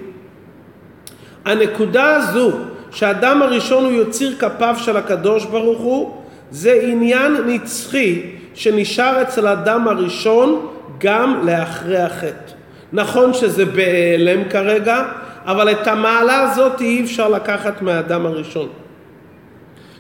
הנקודה 1.46 2.16
הזו 2.16 2.52
שהאדם 2.92 3.42
הראשון 3.42 3.84
הוא 3.86 3.92
יוציר 3.92 4.36
כפיו 4.40 4.76
של 4.78 4.98
הקדוש 4.98 5.46
ברוך 5.46 5.80
הוא, 5.80 6.18
זה 6.52 6.80
עניין 6.84 7.36
נצחי 7.48 8.22
שנשאר 8.54 9.22
אצל 9.22 9.48
האדם 9.48 9.88
הראשון 9.88 10.68
גם 10.98 11.48
לאחרי 11.48 12.02
החטא. 12.02 12.54
נכון 12.94 13.34
שזה 13.34 13.66
בהיעלם 13.66 14.50
כרגע, 14.50 15.04
אבל 15.46 15.72
את 15.72 15.88
המעלה 15.88 16.42
הזאת 16.42 16.82
אי 16.82 17.04
אפשר 17.04 17.30
לקחת 17.30 17.82
מהאדם 17.82 18.26
הראשון. 18.26 18.70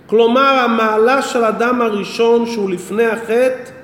כלומר, 0.06 0.60
המעלה 0.66 1.22
של 1.22 1.44
האדם 1.44 1.82
הראשון 1.82 2.46
שהוא 2.46 2.70
לפני 2.70 3.06
החטא 3.06 3.81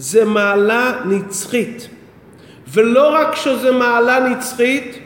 זה 0.00 0.24
מעלה 0.24 0.92
נצחית. 1.04 1.88
ולא 2.72 3.14
רק 3.14 3.34
שזה 3.36 3.72
מעלה 3.72 4.20
נצחית, 4.20 4.98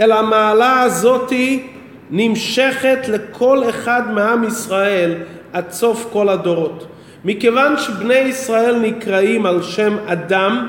אלא 0.00 0.14
המעלה 0.14 0.82
הזאתי 0.82 1.66
נמשכת 2.10 2.98
לכל 3.08 3.62
אחד 3.68 4.02
מעם 4.14 4.44
ישראל 4.44 5.14
עד 5.52 5.70
סוף 5.70 6.08
כל 6.12 6.28
הדורות. 6.28 6.86
מכיוון 7.24 7.76
שבני 7.76 8.14
ישראל 8.14 8.78
נקראים 8.78 9.46
על 9.46 9.62
שם 9.62 9.96
אדם, 10.06 10.68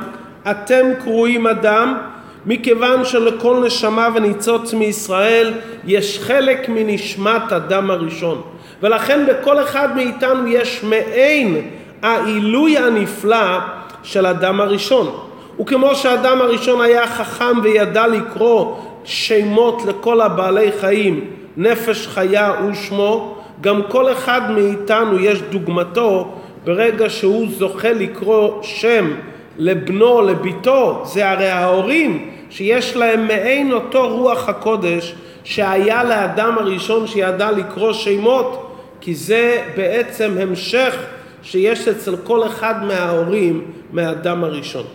אתם 0.52 0.86
קרואים 1.04 1.48
אדם, 1.48 1.98
מכיוון 2.46 3.06
שלכל 3.06 3.64
נשמה 3.66 4.10
וניצוץ 4.16 4.74
מישראל 4.74 5.54
יש 5.86 6.20
חלק 6.20 6.70
מנשמת 6.70 7.52
אדם 7.52 7.92
הראשון. 7.92 8.42
ולכן 8.82 9.26
בכל 9.28 9.64
אחד 9.64 9.96
מאיתנו 9.96 10.48
יש 10.48 10.84
מעין 10.84 11.70
העילוי 12.04 12.78
הנפלא 12.78 13.60
של 14.04 14.26
אדם 14.26 14.62
הראשון. 14.62 15.16
וכמו 15.60 15.96
שהאדם 15.96 16.42
הראשון 16.42 16.82
היה 16.82 17.08
חכם 17.08 17.60
וידע 17.64 18.08
לקרוא 18.08 18.76
שמות 19.04 19.82
לכל 19.88 20.22
הבעלי 20.22 20.72
חיים, 20.80 21.20
נפש 21.58 22.08
חיה 22.08 22.54
הוא 22.60 22.74
שמו, 22.74 23.36
גם 23.62 23.82
כל 23.88 24.12
אחד 24.12 24.52
מאיתנו 24.52 25.20
יש 25.20 25.42
דוגמתו 25.42 26.34
ברגע 26.66 27.10
שהוא 27.10 27.48
זוכה 27.58 27.94
לקרוא 27.94 28.64
שם 28.64 29.14
לבנו, 29.58 30.22
לביתו, 30.22 31.02
זה 31.06 31.30
הרי 31.30 31.50
ההורים 31.50 32.30
שיש 32.50 32.96
להם 32.96 33.28
מעין 33.28 33.72
אותו 33.72 34.18
רוח 34.18 34.50
הקודש 34.50 35.16
שהיה 35.44 36.04
לאדם 36.04 36.58
הראשון 36.58 37.08
שידע 37.08 37.52
לקרוא 37.52 37.94
שמות, 37.94 38.70
כי 39.02 39.16
זה 39.16 39.64
בעצם 39.76 40.32
המשך 40.42 40.96
שיש 41.44 41.88
אצל 41.88 42.16
כל 42.24 42.48
אחד 42.48 42.84
מההורים 42.84 43.72
מהאדם 43.92 44.44
הראשון. 44.44 44.86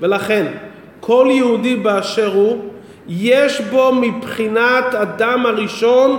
ולכן, 0.00 0.52
כל 1.00 1.28
יהודי 1.30 1.76
באשר 1.76 2.34
הוא, 2.34 2.64
יש 3.08 3.60
בו 3.60 3.92
מבחינת 3.92 4.94
אדם 4.94 5.46
הראשון 5.46 6.18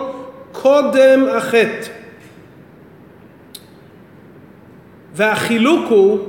קודם 0.52 1.26
החטא. 1.38 1.88
והחילוק 5.14 5.86
הוא 5.90 6.20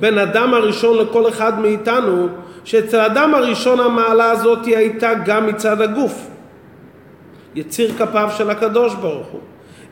בין 0.00 0.18
אדם 0.18 0.54
הראשון 0.54 0.98
לכל 0.98 1.28
אחד 1.28 1.60
מאיתנו, 1.60 2.28
שאצל 2.64 3.00
האדם 3.00 3.34
הראשון 3.34 3.80
המעלה 3.80 4.30
הזאת 4.30 4.66
הייתה 4.66 5.14
גם 5.14 5.46
מצד 5.46 5.80
הגוף. 5.80 6.28
יציר 7.54 7.92
כפיו 7.98 8.30
של 8.36 8.50
הקדוש 8.50 8.94
ברוך 8.94 9.26
הוא. 9.26 9.40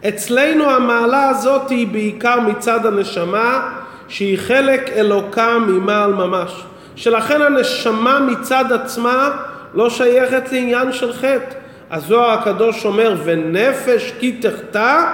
אצלנו 0.09 0.71
המעלה 0.71 1.29
הזאת 1.29 1.71
היא 1.71 1.87
בעיקר 1.87 2.41
מצד 2.41 2.87
הנשמה, 2.87 3.69
שהיא 4.09 4.39
חלק 4.39 4.91
אלוקה 4.97 5.59
ממעל 5.59 6.13
ממש. 6.13 6.65
שלכן 6.97 7.43
הנשמה 7.43 8.21
מצד 8.21 8.73
עצמה 8.73 9.31
לא 9.75 9.91
שייכת 9.91 10.53
לעניין 10.53 10.93
של 10.93 11.13
חטא. 11.13 11.55
הזוהר 11.91 12.31
הקדוש 12.31 12.85
אומר, 12.85 13.15
ונפש 13.25 14.13
כי 14.21 14.33
תחטא, 14.33 15.05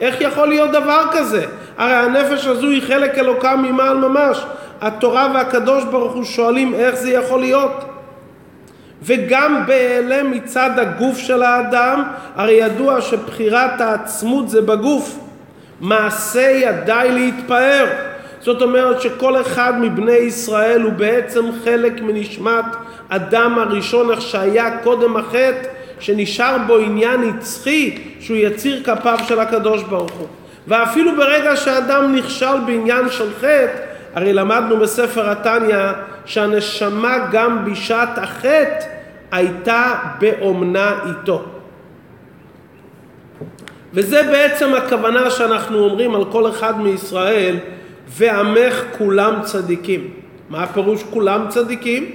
איך 0.00 0.20
יכול 0.20 0.48
להיות 0.48 0.70
דבר 0.70 1.02
כזה? 1.12 1.44
הרי 1.78 1.94
הנפש 1.94 2.46
הזו 2.46 2.66
היא 2.66 2.82
חלק 2.82 3.18
אלוקה 3.18 3.56
ממעל 3.56 3.96
ממש. 3.96 4.44
התורה 4.80 5.28
והקדוש 5.34 5.84
ברוך 5.84 6.12
הוא 6.12 6.24
שואלים 6.24 6.74
איך 6.74 6.94
זה 6.94 7.10
יכול 7.10 7.40
להיות. 7.40 7.95
וגם 9.06 9.62
בהיעלם 9.66 10.30
מצד 10.30 10.70
הגוף 10.78 11.18
של 11.18 11.42
האדם, 11.42 12.02
הרי 12.36 12.52
ידוע 12.52 13.00
שבחירת 13.00 13.80
העצמות 13.80 14.48
זה 14.48 14.62
בגוף. 14.62 15.18
מעשה 15.80 16.40
ידיי 16.40 17.12
להתפאר. 17.12 17.86
זאת 18.40 18.62
אומרת 18.62 19.00
שכל 19.00 19.40
אחד 19.40 19.72
מבני 19.80 20.12
ישראל 20.12 20.82
הוא 20.82 20.92
בעצם 20.92 21.44
חלק 21.64 22.02
מנשמת 22.02 22.64
אדם 23.08 23.58
הראשון, 23.58 24.10
איך 24.10 24.20
שהיה 24.20 24.78
קודם 24.82 25.16
החטא, 25.16 25.68
שנשאר 26.00 26.56
בו 26.66 26.78
עניין 26.78 27.20
נצחי 27.20 27.98
שהוא 28.20 28.36
יציר 28.36 28.82
כפיו 28.84 29.18
של 29.28 29.40
הקדוש 29.40 29.82
ברוך 29.82 30.12
הוא. 30.12 30.26
ואפילו 30.68 31.16
ברגע 31.16 31.56
שאדם 31.56 32.14
נכשל 32.14 32.60
בעניין 32.66 33.08
של 33.10 33.34
חטא, 33.36 33.78
הרי 34.14 34.32
למדנו 34.32 34.76
בספר 34.76 35.30
התניא 35.30 35.76
שהנשמה 36.24 37.18
גם 37.32 37.64
בשעת 37.64 38.18
החטא 38.18 38.95
הייתה 39.36 39.94
באומנה 40.20 40.98
איתו. 41.06 41.44
וזה 43.92 44.22
בעצם 44.22 44.74
הכוונה 44.74 45.30
שאנחנו 45.30 45.78
אומרים 45.78 46.14
על 46.14 46.24
כל 46.24 46.50
אחד 46.50 46.80
מישראל, 46.80 47.56
ועמך 48.08 48.82
כולם 48.98 49.34
צדיקים. 49.42 50.10
מה 50.48 50.62
הפירוש 50.62 51.02
כולם 51.10 51.46
צדיקים? 51.48 52.10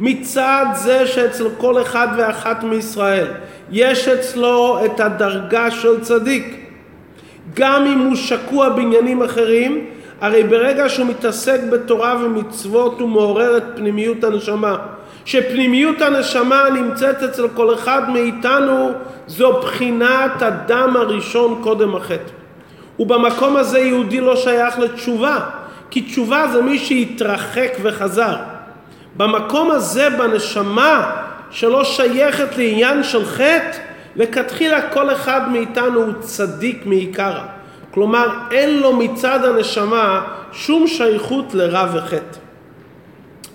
מצד 0.00 0.66
זה 0.74 1.06
שאצל 1.06 1.48
כל 1.58 1.82
אחד 1.82 2.08
ואחת 2.16 2.64
מישראל 2.64 3.26
יש 3.70 4.08
אצלו 4.08 4.78
את 4.84 5.00
הדרגה 5.00 5.70
של 5.70 6.00
צדיק. 6.00 6.56
גם 7.54 7.86
אם 7.86 7.98
הוא 7.98 8.14
שקוע 8.14 8.68
בעניינים 8.68 9.22
אחרים, 9.22 9.86
הרי 10.20 10.42
ברגע 10.42 10.88
שהוא 10.88 11.06
מתעסק 11.06 11.60
בתורה 11.70 12.16
ומצוות 12.24 13.00
הוא 13.00 13.08
מעורר 13.08 13.56
את 13.56 13.64
פנימיות 13.76 14.24
הנשמה. 14.24 14.76
שפנימיות 15.26 16.02
הנשמה 16.02 16.64
נמצאת 16.74 17.22
אצל 17.22 17.48
כל 17.48 17.74
אחד 17.74 18.10
מאיתנו 18.10 18.90
זו 19.26 19.52
בחינת 19.52 20.42
הדם 20.42 20.94
הראשון 20.96 21.60
קודם 21.62 21.96
החטא. 21.96 22.32
ובמקום 22.98 23.56
הזה 23.56 23.78
יהודי 23.78 24.20
לא 24.20 24.36
שייך 24.36 24.78
לתשובה, 24.78 25.40
כי 25.90 26.02
תשובה 26.02 26.46
זה 26.52 26.62
מי 26.62 26.78
שהתרחק 26.78 27.70
וחזר. 27.82 28.36
במקום 29.16 29.70
הזה 29.70 30.10
בנשמה 30.10 31.10
שלא 31.50 31.84
שייכת 31.84 32.56
לעניין 32.56 33.02
של 33.02 33.24
חטא, 33.24 33.78
לכתחילה 34.16 34.90
כל 34.90 35.12
אחד 35.12 35.40
מאיתנו 35.52 36.02
הוא 36.02 36.12
צדיק 36.20 36.86
מעיקרא. 36.86 37.42
כלומר, 37.90 38.28
אין 38.50 38.78
לו 38.78 38.96
מצד 38.96 39.44
הנשמה 39.44 40.22
שום 40.52 40.86
שייכות 40.86 41.54
לרע 41.54 41.86
וחטא. 41.92 42.38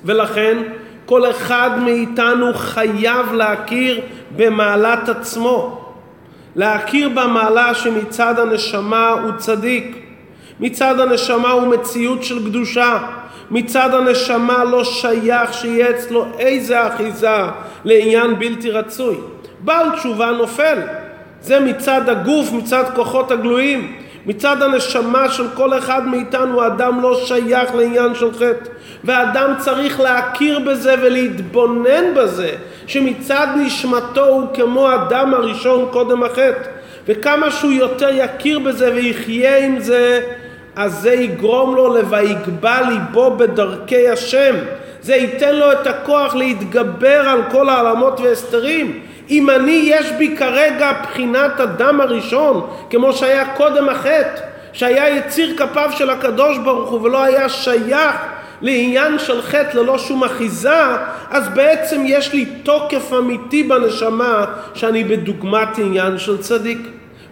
ולכן, 0.06 0.58
כל 1.12 1.30
אחד 1.30 1.70
מאיתנו 1.80 2.54
חייב 2.54 3.34
להכיר 3.34 4.02
במעלת 4.36 5.10
עצמו. 5.10 5.82
להכיר 6.56 7.10
במעלה 7.10 7.74
שמצד 7.74 8.40
הנשמה 8.40 9.10
הוא 9.10 9.32
צדיק. 9.38 9.98
מצד 10.60 11.00
הנשמה 11.00 11.52
הוא 11.52 11.68
מציאות 11.68 12.24
של 12.24 12.46
קדושה. 12.46 13.00
מצד 13.52 13.94
הנשמה 13.94 14.64
לא 14.64 14.84
שייך 14.84 15.54
שיהיה 15.54 15.90
אצלו 15.90 16.26
איזה 16.40 16.88
אחיזה 16.88 17.38
לעניין 17.86 18.40
בלתי 18.40 18.72
רצוי. 18.72 19.16
בעל 19.60 19.90
תשובה 19.90 20.32
נופל. 20.32 20.78
זה 21.42 21.60
מצד 21.60 22.10
הגוף, 22.10 22.52
מצד 22.52 22.84
כוחות 22.96 23.32
הגלויים. 23.32 24.01
מצד 24.26 24.62
הנשמה 24.62 25.30
של 25.30 25.48
כל 25.54 25.78
אחד 25.78 26.08
מאיתנו, 26.08 26.62
האדם 26.62 27.02
לא 27.02 27.26
שייך 27.26 27.76
לעניין 27.76 28.16
של 28.16 28.34
חטא. 28.34 28.70
והאדם 29.04 29.54
צריך 29.58 30.00
להכיר 30.00 30.60
בזה 30.60 30.96
ולהתבונן 31.02 32.14
בזה, 32.16 32.52
שמצד 32.88 33.48
נשמתו 33.58 34.26
הוא 34.26 34.48
כמו 34.54 34.90
האדם 34.90 35.34
הראשון 35.34 35.88
קודם 35.92 36.24
החטא. 36.24 36.70
וכמה 37.08 37.52
שהוא 37.52 37.72
יותר 37.72 38.10
יכיר 38.14 38.60
בזה 38.60 38.92
ויחיה 38.96 39.66
עם 39.66 39.80
זה, 39.80 40.22
אז 40.76 40.94
זה 40.94 41.14
יגרום 41.14 41.76
לו 41.76 41.96
ל"ויגבה 41.96 42.82
ליבו 42.82 43.38
בדרכי 43.38 44.10
השם". 44.10 44.56
זה 45.02 45.16
ייתן 45.16 45.56
לו 45.56 45.72
את 45.72 45.88
הכוח 45.88 46.36
להתגבר 46.36 47.30
על 47.30 47.40
כל 47.52 47.70
העלמות 47.70 48.20
והסתרים. 48.20 49.02
אם 49.32 49.50
אני, 49.50 49.82
יש 49.86 50.12
בי 50.12 50.36
כרגע 50.38 50.92
בחינת 51.04 51.60
אדם 51.60 52.02
הראשון, 52.02 52.68
כמו 52.90 53.14
שהיה 53.14 53.46
קודם 53.56 53.90
החטא, 53.90 54.42
שהיה 54.74 55.18
יציר 55.18 55.58
כפיו 55.58 55.90
של 55.98 56.10
הקדוש 56.10 56.58
ברוך 56.58 56.90
הוא 56.90 57.02
ולא 57.02 57.24
היה 57.24 57.50
שייך 57.50 58.16
לעניין 58.62 59.20
של 59.20 59.42
חטא 59.42 59.78
ללא 59.78 59.98
שום 59.98 60.24
אחיזה, 60.24 60.84
אז 61.30 61.50
בעצם 61.50 62.04
יש 62.06 62.34
לי 62.34 62.46
תוקף 62.46 63.14
אמיתי 63.18 63.64
בנשמה 63.64 64.46
שאני 64.74 65.04
בדוגמת 65.04 65.78
עניין 65.78 66.18
של 66.18 66.38
צדיק. 66.38 66.80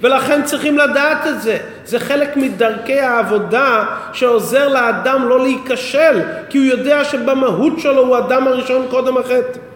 ולכן 0.01 0.43
צריכים 0.43 0.77
לדעת 0.77 1.27
את 1.27 1.41
זה. 1.41 1.57
זה 1.85 1.99
חלק 1.99 2.37
מדרכי 2.37 2.99
העבודה 2.99 3.85
שעוזר 4.13 4.67
לאדם 4.67 5.29
לא 5.29 5.39
להיכשל, 5.43 6.21
כי 6.49 6.57
הוא 6.57 6.65
יודע 6.65 7.03
שבמהות 7.03 7.79
שלו 7.79 8.07
הוא 8.07 8.17
אדם 8.17 8.47
הראשון 8.47 8.85
קודם 8.89 9.17
החטא. 9.17 9.68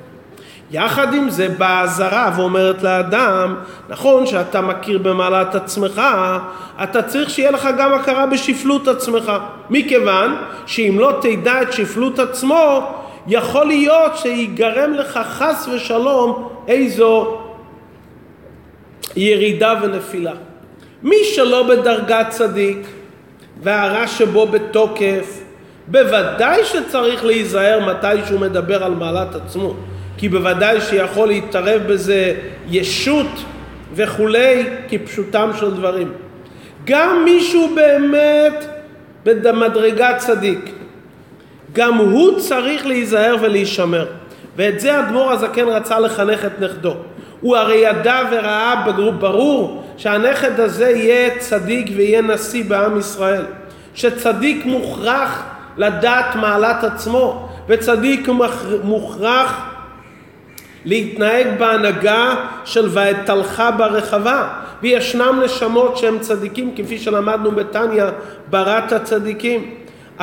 יחד 0.72 1.14
עם 1.14 1.30
זה 1.30 1.50
באה 1.50 1.80
הזרה 1.80 2.32
ואומרת 2.36 2.84
לאדם, 2.84 3.56
נכון 3.90 4.26
שאתה 4.26 4.62
מכיר 4.62 4.98
במעלת 4.98 5.56
עצמך, 5.56 6.02
אתה 6.84 7.02
צריך 7.02 7.30
שיהיה 7.30 7.52
לך 7.52 7.70
גם 7.78 7.94
הכרה 7.94 8.26
בשפלות 8.26 8.88
עצמך. 8.88 9.32
מכיוון 9.70 10.36
שאם 10.66 10.96
לא 11.00 11.20
תדע 11.22 11.62
את 11.62 11.74
שפלות 11.74 12.20
עצמו, 12.20 12.92
יכול 13.28 13.66
להיות 13.66 14.18
שיגרם 14.18 14.94
לך 14.94 15.20
חס 15.24 15.68
ושלום 15.74 16.50
איזו 16.68 17.38
ירידה 19.16 19.74
ונפילה. 19.82 20.34
מי 21.04 21.16
שלא 21.36 21.64
בדרגת 21.64 22.30
צדיק 22.30 22.88
והרע 23.64 24.08
שבו 24.08 24.48
בתוקף, 24.48 25.40
בוודאי 25.88 26.66
שצריך 26.66 27.26
להיזהר 27.26 27.80
מתי 27.88 28.26
שהוא 28.28 28.40
מדבר 28.40 28.84
על 28.84 28.94
מעלת 28.94 29.36
עצמו, 29.36 29.74
כי 30.18 30.30
בוודאי 30.30 30.82
שיכול 30.82 31.28
להתערב 31.28 31.82
בזה 31.88 32.34
ישות 32.70 33.28
וכולי, 33.96 34.64
כפשוטם 34.90 35.52
של 35.60 35.72
דברים. 35.72 36.12
גם 36.86 37.22
מישהו 37.26 37.76
באמת 37.76 38.66
במדרגת 39.24 40.18
צדיק, 40.18 40.70
גם 41.74 41.94
הוא 41.94 42.40
צריך 42.40 42.86
להיזהר 42.86 43.36
ולהישמר. 43.42 44.06
ואת 44.56 44.80
זה 44.80 45.00
אדמו"ר 45.00 45.32
הזקן 45.32 45.68
רצה 45.68 46.00
לחנך 46.00 46.46
את 46.46 46.60
נכדו. 46.60 46.96
הוא 47.42 47.58
הרי 47.58 47.76
ידע 47.76 48.22
וראה 48.32 48.84
ברור 49.20 49.84
שהנכד 49.98 50.60
הזה 50.60 50.90
יהיה 50.90 51.40
צדיק 51.40 51.88
ויהיה 51.96 52.22
נשיא 52.22 52.64
בעם 52.68 53.00
ישראל. 53.00 53.46
שצדיק 53.96 54.66
מוכרח 54.66 55.44
לדעת 55.78 56.36
מעלת 56.36 56.84
עצמו, 56.84 57.50
וצדיק 57.68 58.30
מוכרח 58.84 59.73
להתנהג 60.86 61.48
בהנהגה 61.60 62.36
של 62.66 62.88
ואתלך 62.92 63.64
ברחבה. 63.78 64.48
וישנם 64.82 65.42
נשמות 65.46 65.98
שהם 65.98 66.20
צדיקים, 66.20 66.74
כפי 66.76 66.98
שלמדנו 66.98 67.52
בתניא, 67.52 68.04
ברת 68.50 68.92
הצדיקים. 68.92 69.76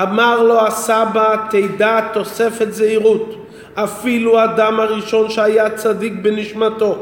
אמר 0.02 0.42
לו 0.42 0.66
הסבא, 0.66 1.36
תדע 1.50 2.00
תוספת 2.12 2.72
זהירות. 2.72 3.40
אפילו 3.74 4.38
האדם 4.38 4.80
הראשון 4.80 5.30
שהיה 5.30 5.70
צדיק 5.70 6.12
בנשמתו 6.22 6.96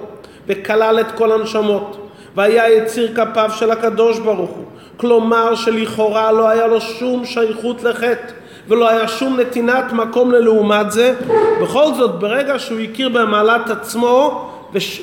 וכלל 0.47 1.01
את 1.01 1.12
כל 1.12 1.33
הנשמות 1.33 2.11
והיה 2.35 2.73
יציר 2.73 3.14
כפיו 3.14 3.51
של 3.51 3.71
הקדוש 3.71 4.18
ברוך 4.18 4.51
הוא 4.51 4.64
כלומר 4.97 5.55
שלכאורה 5.55 6.33
לא 6.33 6.49
היה 6.49 6.66
לו 6.66 6.81
שום 6.81 7.25
שייכות 7.25 7.83
לחטא 7.83 8.33
ולא 8.68 8.88
היה 8.88 9.09
שום 9.09 9.40
נתינת 9.40 9.92
מקום 9.92 10.33
ללעומת 10.33 10.92
זה. 10.92 11.14
בכל 11.62 11.94
זאת 11.94 12.18
ברגע 12.18 12.59
שהוא 12.59 12.81
הכיר 12.81 13.09
במעלת 13.09 13.70
עצמו 13.70 14.50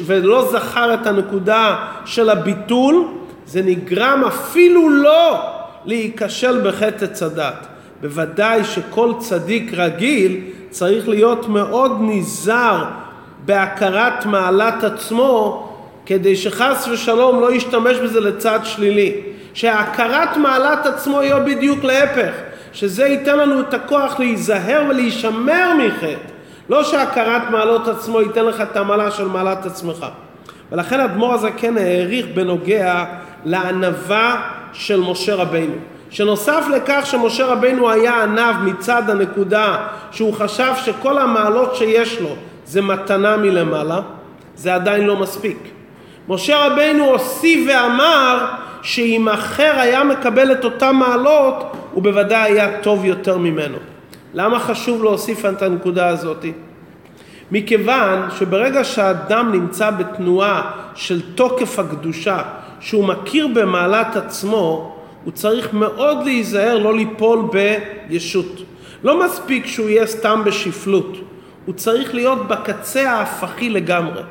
ולא 0.05 0.47
זכר 0.51 0.93
את 0.93 1.07
הנקודה 1.07 1.75
של 2.05 2.29
הביטול 2.29 3.05
זה 3.45 3.61
נגרם 3.61 4.23
אפילו 4.27 4.89
לא 4.89 5.39
להיכשל 5.85 6.69
בחטא 6.69 7.05
צדת. 7.05 7.67
בוודאי 8.01 8.63
שכל 8.63 9.13
צדיק 9.19 9.73
רגיל 9.73 10.41
צריך 10.69 11.09
להיות 11.09 11.49
מאוד 11.49 11.97
נזהר 11.99 12.85
בהכרת 13.45 14.25
מעלת 14.25 14.83
עצמו 14.83 15.61
כדי 16.05 16.35
שחס 16.35 16.87
ושלום 16.91 17.39
לא 17.41 17.53
ישתמש 17.53 17.97
בזה 17.97 18.19
לצד 18.19 18.59
שלילי. 18.63 19.21
שהכרת 19.55 20.37
מעלת 20.37 20.85
עצמו 20.85 21.23
יהיה 21.23 21.39
בדיוק 21.39 21.83
להפך, 21.83 22.31
שזה 22.75 23.05
ייתן 23.05 23.37
לנו 23.39 23.59
את 23.59 23.73
הכוח 23.73 24.19
להיזהר 24.19 24.83
ולהישמר 24.89 25.73
מחטא. 25.77 26.15
לא 26.69 26.83
שהכרת 26.83 27.49
מעלות 27.49 27.87
עצמו 27.87 28.21
ייתן 28.21 28.45
לך 28.45 28.61
את 28.61 28.77
המעלה 28.77 29.11
של 29.11 29.27
מעלת 29.27 29.65
עצמך. 29.65 30.05
ולכן 30.71 30.99
אדמו"ר 30.99 31.33
הזה 31.33 31.51
כן 31.57 31.77
העריך 31.77 32.25
בנוגע 32.33 33.03
לענווה 33.45 34.41
של 34.73 34.99
משה 34.99 35.35
רבינו. 35.35 35.73
שנוסף 36.09 36.65
לכך 36.75 37.01
שמשה 37.05 37.45
רבנו 37.45 37.89
היה 37.89 38.23
עניו 38.23 38.55
מצד 38.63 39.09
הנקודה 39.09 39.77
שהוא 40.11 40.33
חשב 40.33 40.73
שכל 40.85 41.17
המעלות 41.17 41.75
שיש 41.75 42.21
לו 42.21 42.35
זה 42.65 42.81
מתנה 42.81 43.37
מלמעלה, 43.37 43.99
זה 44.55 44.75
עדיין 44.75 45.03
לא 45.03 45.15
מספיק. 45.15 45.57
משה 46.27 46.67
רבנו 46.67 47.05
הוסיף 47.05 47.69
ואמר 47.69 48.45
שאם 48.81 49.29
אחר 49.29 49.73
היה 49.77 50.03
מקבל 50.03 50.51
את 50.51 50.63
אותן 50.63 50.95
מעלות 50.95 51.75
הוא 51.95 52.03
בוודאי 52.03 52.51
היה 52.51 52.81
טוב 52.81 53.05
יותר 53.05 53.37
ממנו. 53.37 53.77
למה 54.33 54.59
חשוב 54.59 55.03
להוסיף 55.03 55.45
את 55.45 55.61
הנקודה 55.61 56.07
הזאת? 56.07 56.45
מכיוון 57.51 58.29
שברגע 58.39 58.83
שהאדם 58.83 59.51
נמצא 59.51 59.91
בתנועה 59.91 60.71
של 60.95 61.21
תוקף 61.35 61.79
הקדושה, 61.79 62.41
שהוא 62.79 63.05
מכיר 63.07 63.47
במעלת 63.47 64.15
עצמו, 64.15 64.95
הוא 65.23 65.33
צריך 65.33 65.73
מאוד 65.73 66.23
להיזהר 66.23 66.77
לא 66.77 66.93
ליפול 66.93 67.39
בישות. 68.09 68.61
לא 69.03 69.25
מספיק 69.25 69.65
שהוא 69.65 69.89
יהיה 69.89 70.07
סתם 70.07 70.41
בשפלות, 70.45 71.17
הוא 71.65 71.75
צריך 71.75 72.15
להיות 72.15 72.47
בקצה 72.47 73.11
ההפכי 73.11 73.69
לגמרי. 73.69 74.21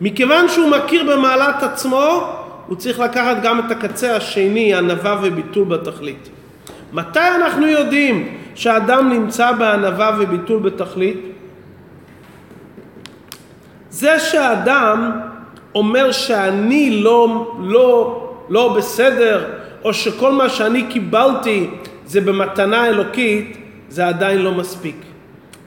מכיוון 0.00 0.48
שהוא 0.48 0.70
מכיר 0.70 1.04
במעלת 1.12 1.62
עצמו, 1.62 2.34
הוא 2.66 2.76
צריך 2.76 3.00
לקחת 3.00 3.36
גם 3.42 3.58
את 3.58 3.70
הקצה 3.70 4.16
השני, 4.16 4.74
ענווה 4.74 5.20
וביטול 5.22 5.64
בתכלית. 5.64 6.28
מתי 6.96 7.28
אנחנו 7.36 7.66
יודעים 7.66 8.38
שאדם 8.54 9.08
נמצא 9.12 9.52
בענווה 9.52 10.16
וביטול 10.18 10.62
בתכלית? 10.62 11.20
זה 13.90 14.18
שאדם 14.18 15.20
אומר 15.74 16.12
שאני 16.12 17.02
לא, 17.02 17.52
לא, 17.60 18.22
לא 18.48 18.76
בסדר, 18.76 19.44
או 19.84 19.94
שכל 19.94 20.32
מה 20.32 20.48
שאני 20.48 20.86
קיבלתי 20.86 21.70
זה 22.06 22.20
במתנה 22.20 22.86
אלוקית, 22.86 23.58
זה 23.88 24.06
עדיין 24.06 24.38
לא 24.38 24.52
מספיק. 24.52 24.96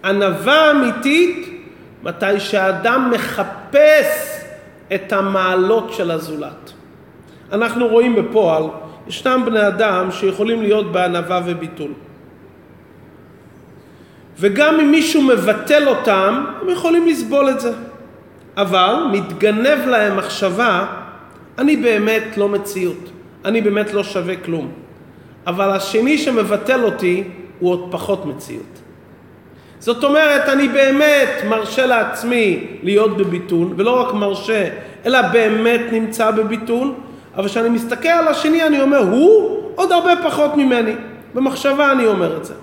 ענווה 0.04 0.72
אמיתית, 0.72 1.64
מתי 2.04 2.40
שהאדם 2.40 3.12
מחפש 3.14 4.42
את 4.96 5.14
המעלות 5.14 5.94
של 5.94 6.12
הזולת. 6.12 6.72
אנחנו 7.52 7.88
רואים 7.88 8.16
בפועל, 8.16 8.64
ישנם 9.10 9.44
בני 9.46 9.68
אדם 9.68 10.12
שיכולים 10.12 10.62
להיות 10.62 10.92
בענווה 10.92 11.42
וביטול. 11.46 11.92
וגם 14.40 14.80
אם 14.80 14.92
מישהו 14.92 15.22
מבטל 15.22 15.88
אותם, 15.88 16.46
הם 16.62 16.70
יכולים 16.70 17.08
לסבול 17.08 17.50
את 17.50 17.60
זה. 17.60 17.72
אבל 18.58 18.96
מתגנב 19.12 19.88
להם 19.88 20.18
מחשבה, 20.18 20.86
אני 21.58 21.78
באמת 21.78 22.38
לא 22.38 22.50
מציאות. 22.50 23.10
אני 23.46 23.62
באמת 23.62 23.94
לא 23.94 24.04
שווה 24.04 24.36
כלום. 24.36 24.72
אבל 25.48 25.70
השני 25.70 26.18
שמבטל 26.18 26.84
אותי 26.84 27.24
הוא 27.60 27.72
עוד 27.72 27.88
פחות 27.92 28.26
מציאות. 28.26 28.80
זאת 29.80 30.04
אומרת, 30.04 30.50
אני 30.50 30.68
באמת 30.68 31.30
מרשה 31.50 31.86
לעצמי 31.86 32.68
להיות 32.84 33.18
בביטול, 33.18 33.68
ולא 33.78 34.02
רק 34.02 34.14
מרשה, 34.14 34.70
אלא 35.06 35.22
באמת 35.22 35.82
נמצא 35.92 36.32
בביטול, 36.32 36.94
אבל 37.40 37.48
כשאני 37.48 37.70
מסתכל 37.70 38.08
על 38.08 38.28
השני 38.28 38.64
אני 38.68 38.82
אומר, 38.82 38.98
הוא 38.98 39.60
עוד 39.76 39.92
הרבה 39.92 40.12
פחות 40.24 40.58
ממני. 40.58 40.96
במחשבה 41.34 41.92
אני 41.92 42.06
אומר 42.06 42.38
את 42.38 42.46
זה. 42.46 42.54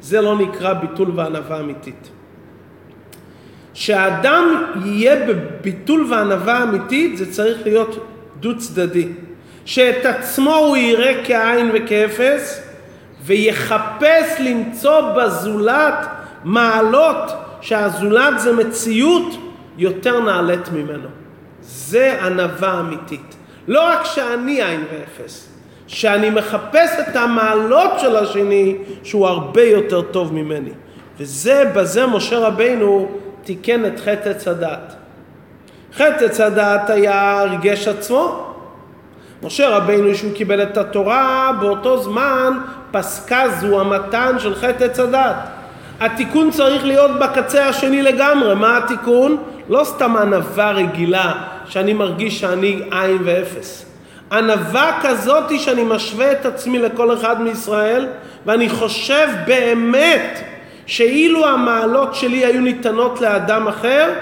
זה 0.00 0.20
לא 0.20 0.38
נקרא 0.38 0.72
ביטול 0.72 1.10
וענווה 1.14 1.60
אמיתית. 1.60 2.08
שהאדם 3.74 4.64
יהיה 4.84 5.26
בביטול 5.26 6.06
וענווה 6.10 6.62
אמיתית 6.62 7.18
זה 7.18 7.32
צריך 7.32 7.58
להיות 7.64 8.06
דו 8.40 8.58
צדדי. 8.58 9.08
שאת 9.64 10.06
עצמו 10.06 10.54
הוא 10.54 10.76
יראה 10.76 11.24
כעין 11.24 11.70
וכאפס, 11.74 12.62
ויחפש 13.24 14.40
למצוא 14.40 15.00
בזולת 15.00 16.06
מעלות 16.44 17.32
שהזולת 17.60 18.40
זה 18.40 18.52
מציאות 18.52 19.36
יותר 19.78 20.20
נעלית 20.20 20.72
ממנו. 20.72 21.08
זה 21.60 22.24
ענווה 22.24 22.80
אמיתית. 22.80 23.39
לא 23.70 23.88
רק 23.88 24.04
שאני 24.04 24.62
עין 24.62 24.84
ואפס, 24.92 25.48
שאני 25.86 26.30
מחפש 26.30 26.90
את 27.00 27.16
המעלות 27.16 27.90
של 27.98 28.16
השני 28.16 28.76
שהוא 29.04 29.26
הרבה 29.26 29.62
יותר 29.62 30.02
טוב 30.02 30.34
ממני. 30.34 30.70
וזה, 31.18 31.70
בזה 31.74 32.06
משה 32.06 32.38
רבינו 32.38 33.08
תיקן 33.44 33.86
את 33.86 34.00
חטא 34.00 34.28
עץ 34.28 34.48
הדת. 34.48 34.94
חטא 35.94 36.24
עץ 36.24 36.40
הדת 36.40 36.90
היה 36.90 37.40
הרגש 37.40 37.88
עצמו. 37.88 38.54
משה 39.42 39.68
רבינו, 39.68 40.14
שהוא 40.14 40.32
קיבל 40.34 40.62
את 40.62 40.76
התורה, 40.76 41.52
באותו 41.60 42.02
זמן 42.02 42.58
פסקה 42.90 43.48
זו 43.60 43.80
המתן 43.80 44.36
של 44.38 44.54
חטא 44.54 44.84
עץ 44.84 45.00
הדת. 45.00 45.36
התיקון 46.00 46.50
צריך 46.50 46.84
להיות 46.84 47.10
בקצה 47.20 47.68
השני 47.68 48.02
לגמרי. 48.02 48.54
מה 48.54 48.78
התיקון? 48.78 49.36
לא 49.68 49.84
סתם 49.84 50.16
ענווה 50.16 50.70
רגילה 50.70 51.32
שאני 51.70 51.92
מרגיש 51.92 52.40
שאני 52.40 52.82
עין 52.90 53.18
ואפס. 53.24 53.86
ענווה 54.32 54.98
כזאתי 55.02 55.58
שאני 55.58 55.82
משווה 55.84 56.32
את 56.32 56.46
עצמי 56.46 56.78
לכל 56.78 57.14
אחד 57.14 57.42
מישראל 57.42 58.06
ואני 58.46 58.68
חושב 58.68 59.28
באמת 59.46 60.40
שאילו 60.86 61.46
המעלות 61.46 62.14
שלי 62.14 62.44
היו 62.44 62.60
ניתנות 62.60 63.20
לאדם 63.20 63.68
אחר, 63.68 64.12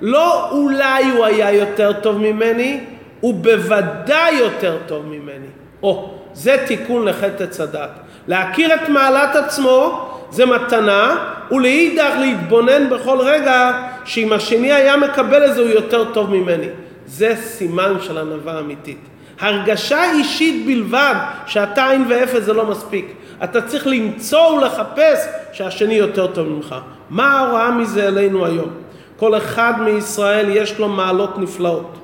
לא 0.00 0.50
אולי 0.50 1.04
הוא 1.04 1.24
היה 1.24 1.52
יותר 1.52 1.92
טוב 1.92 2.18
ממני, 2.18 2.80
הוא 3.20 3.34
בוודאי 3.34 4.34
יותר 4.34 4.76
טוב 4.86 5.06
ממני. 5.06 5.46
או, 5.82 6.14
זה 6.32 6.56
תיקון 6.66 7.04
לחטא 7.04 7.62
הדת. 7.62 7.90
להכיר 8.28 8.74
את 8.74 8.88
מעלת 8.88 9.36
עצמו 9.36 10.08
זה 10.30 10.46
מתנה, 10.46 11.16
ולאידך 11.50 12.14
להתבונן 12.20 12.90
בכל 12.90 13.18
רגע 13.20 13.72
שאם 14.04 14.32
השני 14.32 14.72
היה 14.72 14.96
מקבל 14.96 15.50
את 15.50 15.54
זה 15.54 15.60
הוא 15.60 15.70
יותר 15.70 16.04
טוב 16.12 16.30
ממני. 16.30 16.68
זה 17.10 17.36
סימן 17.36 17.94
של 18.00 18.18
ענווה 18.18 18.60
אמיתית. 18.60 18.98
הרגשה 19.40 20.12
אישית 20.12 20.66
בלבד 20.66 21.14
שאתה 21.46 21.88
עין 21.88 22.04
ואפס 22.08 22.42
זה 22.42 22.52
לא 22.52 22.66
מספיק. 22.66 23.12
אתה 23.44 23.62
צריך 23.62 23.86
למצוא 23.86 24.48
ולחפש 24.48 25.18
שהשני 25.52 25.94
יותר 25.94 26.26
טוב 26.26 26.48
ממך. 26.48 26.74
מה 27.10 27.38
ההוראה 27.38 27.70
מזה 27.70 28.06
אלינו 28.06 28.46
היום? 28.46 28.68
כל 29.16 29.36
אחד 29.36 29.72
מישראל 29.84 30.46
יש 30.48 30.78
לו 30.78 30.88
מעלות 30.88 31.38
נפלאות. 31.38 31.96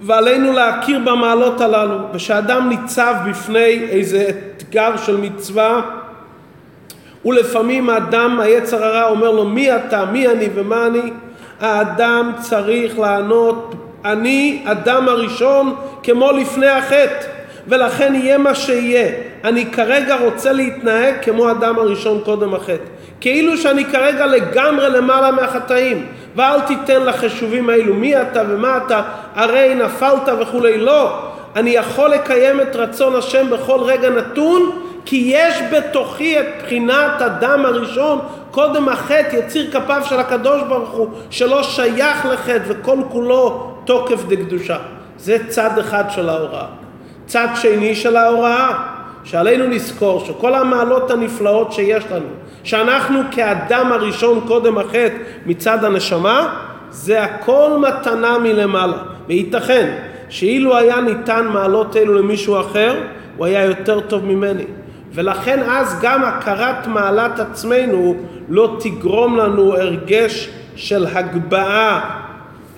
ועלינו 0.00 0.52
להכיר 0.52 0.98
במעלות 0.98 1.60
הללו, 1.60 1.98
ושאדם 2.12 2.68
ניצב 2.68 3.14
בפני 3.28 3.86
איזה 3.88 4.30
אתגר 4.56 4.96
של 4.96 5.16
מצווה, 5.16 5.80
ולפעמים 7.24 7.90
האדם, 7.90 8.40
היצר 8.40 8.84
הרע 8.84 9.08
אומר 9.08 9.30
לו 9.30 9.44
מי 9.44 9.76
אתה, 9.76 10.04
מי 10.04 10.28
אני 10.28 10.48
ומה 10.54 10.86
אני, 10.86 11.12
האדם 11.60 12.32
צריך 12.40 12.98
לענות 12.98 13.74
אני 14.04 14.62
אדם 14.64 15.08
הראשון 15.08 15.74
כמו 16.02 16.32
לפני 16.32 16.66
החטא 16.66 17.26
ולכן 17.68 18.14
יהיה 18.14 18.38
מה 18.38 18.54
שיהיה. 18.54 19.12
אני 19.44 19.66
כרגע 19.66 20.16
רוצה 20.16 20.52
להתנהג 20.52 21.14
כמו 21.22 21.50
אדם 21.50 21.78
הראשון 21.78 22.20
קודם 22.24 22.54
החטא. 22.54 22.84
כאילו 23.20 23.56
שאני 23.56 23.84
כרגע 23.84 24.26
לגמרי 24.26 24.90
למעלה 24.90 25.30
מהחטאים. 25.30 26.06
ואל 26.36 26.60
תיתן 26.60 27.02
לחישובים 27.02 27.70
האלו 27.70 27.94
מי 27.94 28.22
אתה 28.22 28.42
ומה 28.48 28.78
אתה, 28.86 29.02
הרי 29.34 29.74
נפלת 29.74 30.28
וכולי. 30.40 30.78
לא. 30.78 31.18
אני 31.56 31.70
יכול 31.70 32.10
לקיים 32.10 32.60
את 32.60 32.76
רצון 32.76 33.16
השם 33.16 33.50
בכל 33.50 33.80
רגע 33.82 34.10
נתון, 34.10 34.85
כי 35.06 35.30
יש 35.34 35.62
בתוכי 35.72 36.40
את 36.40 36.46
בחינת 36.62 37.22
אדם 37.22 37.66
הראשון, 37.66 38.18
קודם 38.50 38.88
החטא, 38.88 39.36
יציר 39.36 39.70
כפיו 39.70 40.02
של 40.04 40.20
הקדוש 40.20 40.62
ברוך 40.68 40.90
הוא, 40.90 41.08
שלא 41.30 41.62
שייך 41.62 42.26
לחטא 42.26 42.62
וכל 42.66 42.98
כולו 43.08 43.72
תוקף 43.84 44.24
דקדושה. 44.28 44.76
זה 45.18 45.38
צד 45.48 45.78
אחד 45.78 46.04
של 46.10 46.28
ההוראה. 46.28 46.66
צד 47.26 47.48
שני 47.54 47.94
של 47.94 48.16
ההוראה, 48.16 48.78
שעלינו 49.24 49.70
לזכור 49.70 50.24
שכל 50.24 50.54
המעלות 50.54 51.10
הנפלאות 51.10 51.72
שיש 51.72 52.04
לנו, 52.10 52.28
שאנחנו 52.64 53.20
כאדם 53.30 53.92
הראשון 53.92 54.40
קודם 54.46 54.78
החטא 54.78 55.16
מצד 55.46 55.84
הנשמה, 55.84 56.56
זה 56.90 57.22
הכל 57.22 57.70
מתנה 57.80 58.38
מלמעלה. 58.38 58.98
וייתכן 59.28 59.96
שאילו 60.28 60.76
היה 60.76 61.00
ניתן 61.00 61.46
מעלות 61.52 61.96
אלו 61.96 62.14
למישהו 62.14 62.60
אחר, 62.60 62.94
הוא 63.36 63.46
היה 63.46 63.64
יותר 63.64 64.00
טוב 64.00 64.24
ממני. 64.24 64.64
ולכן 65.16 65.62
אז 65.62 65.98
גם 66.02 66.24
הכרת 66.24 66.86
מעלת 66.86 67.40
עצמנו 67.40 68.16
לא 68.48 68.76
תגרום 68.80 69.36
לנו 69.36 69.74
הרגש 69.76 70.48
של 70.76 71.06
הגבהה, 71.06 72.00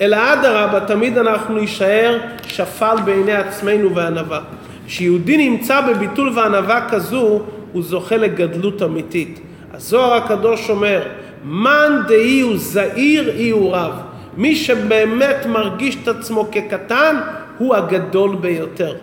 אלא 0.00 0.16
אדרבה, 0.32 0.80
תמיד 0.80 1.18
אנחנו 1.18 1.54
נישאר 1.54 2.18
שפל 2.48 2.96
בעיני 3.04 3.32
עצמנו 3.32 3.94
וענווה. 3.94 4.40
כשיהודי 4.86 5.50
נמצא 5.50 5.80
בביטול 5.80 6.32
וענווה 6.38 6.88
כזו, 6.88 7.42
הוא 7.72 7.82
זוכה 7.82 8.16
לגדלות 8.16 8.82
אמיתית. 8.82 9.40
הזוהר 9.74 10.14
הקדוש 10.14 10.70
אומר, 10.70 11.02
מאן 11.44 12.02
דאי 12.08 12.40
הוא 12.40 12.56
זעיר 12.56 13.30
אי 13.30 13.50
הוא 13.50 13.74
רב. 13.74 13.92
מי 14.36 14.56
שבאמת 14.56 15.46
מרגיש 15.46 15.96
את 16.02 16.08
עצמו 16.08 16.48
כקטן, 16.52 17.16
הוא 17.58 17.74
הגדול 17.74 18.36
ביותר. 18.36 18.94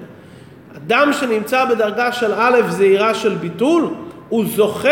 אדם 0.87 1.13
שנמצא 1.13 1.65
בדרגה 1.65 2.11
של 2.11 2.33
א' 2.37 2.61
זעירה 2.69 3.13
של 3.13 3.35
ביטול, 3.35 3.89
הוא 4.29 4.45
זוכה 4.45 4.89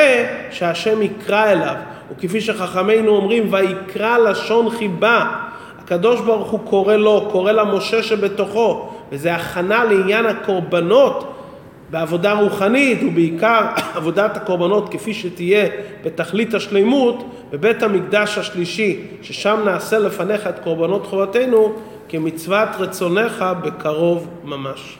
שהשם 0.52 1.02
יקרא 1.02 1.52
אליו. 1.52 1.76
וכפי 2.12 2.42
שחכמינו 2.42 3.16
אומרים, 3.16 3.54
ויקרא 3.54 4.18
לשון 4.18 4.70
חיבה. 4.70 5.32
הקדוש 5.80 6.22
ברוך 6.22 6.52
הוא 6.52 6.60
קורא 6.60 6.96
לו, 6.96 7.28
קורא 7.32 7.52
למשה 7.52 8.04
שבתוכו, 8.04 8.90
וזה 9.12 9.36
הכנה 9.36 9.84
לעניין 9.84 10.26
הקורבנות 10.26 11.34
בעבודה 11.90 12.34
רוחנית, 12.34 13.04
ובעיקר 13.04 13.62
עבודת 13.96 14.38
הקורבנות 14.38 14.90
כפי 14.94 15.14
שתהיה 15.14 15.68
בתכלית 16.04 16.54
השלימות, 16.54 17.24
בבית 17.52 17.84
המקדש 17.84 18.38
השלישי, 18.38 19.00
ששם 19.22 19.60
נעשה 19.66 20.00
לפניך 20.00 20.48
את 20.48 20.60
קורבנות 20.60 21.08
חובתנו, 21.08 21.74
כמצוות 22.10 22.70
רצונך 22.80 23.46
בקרוב 23.64 24.28
ממש. 24.44 24.98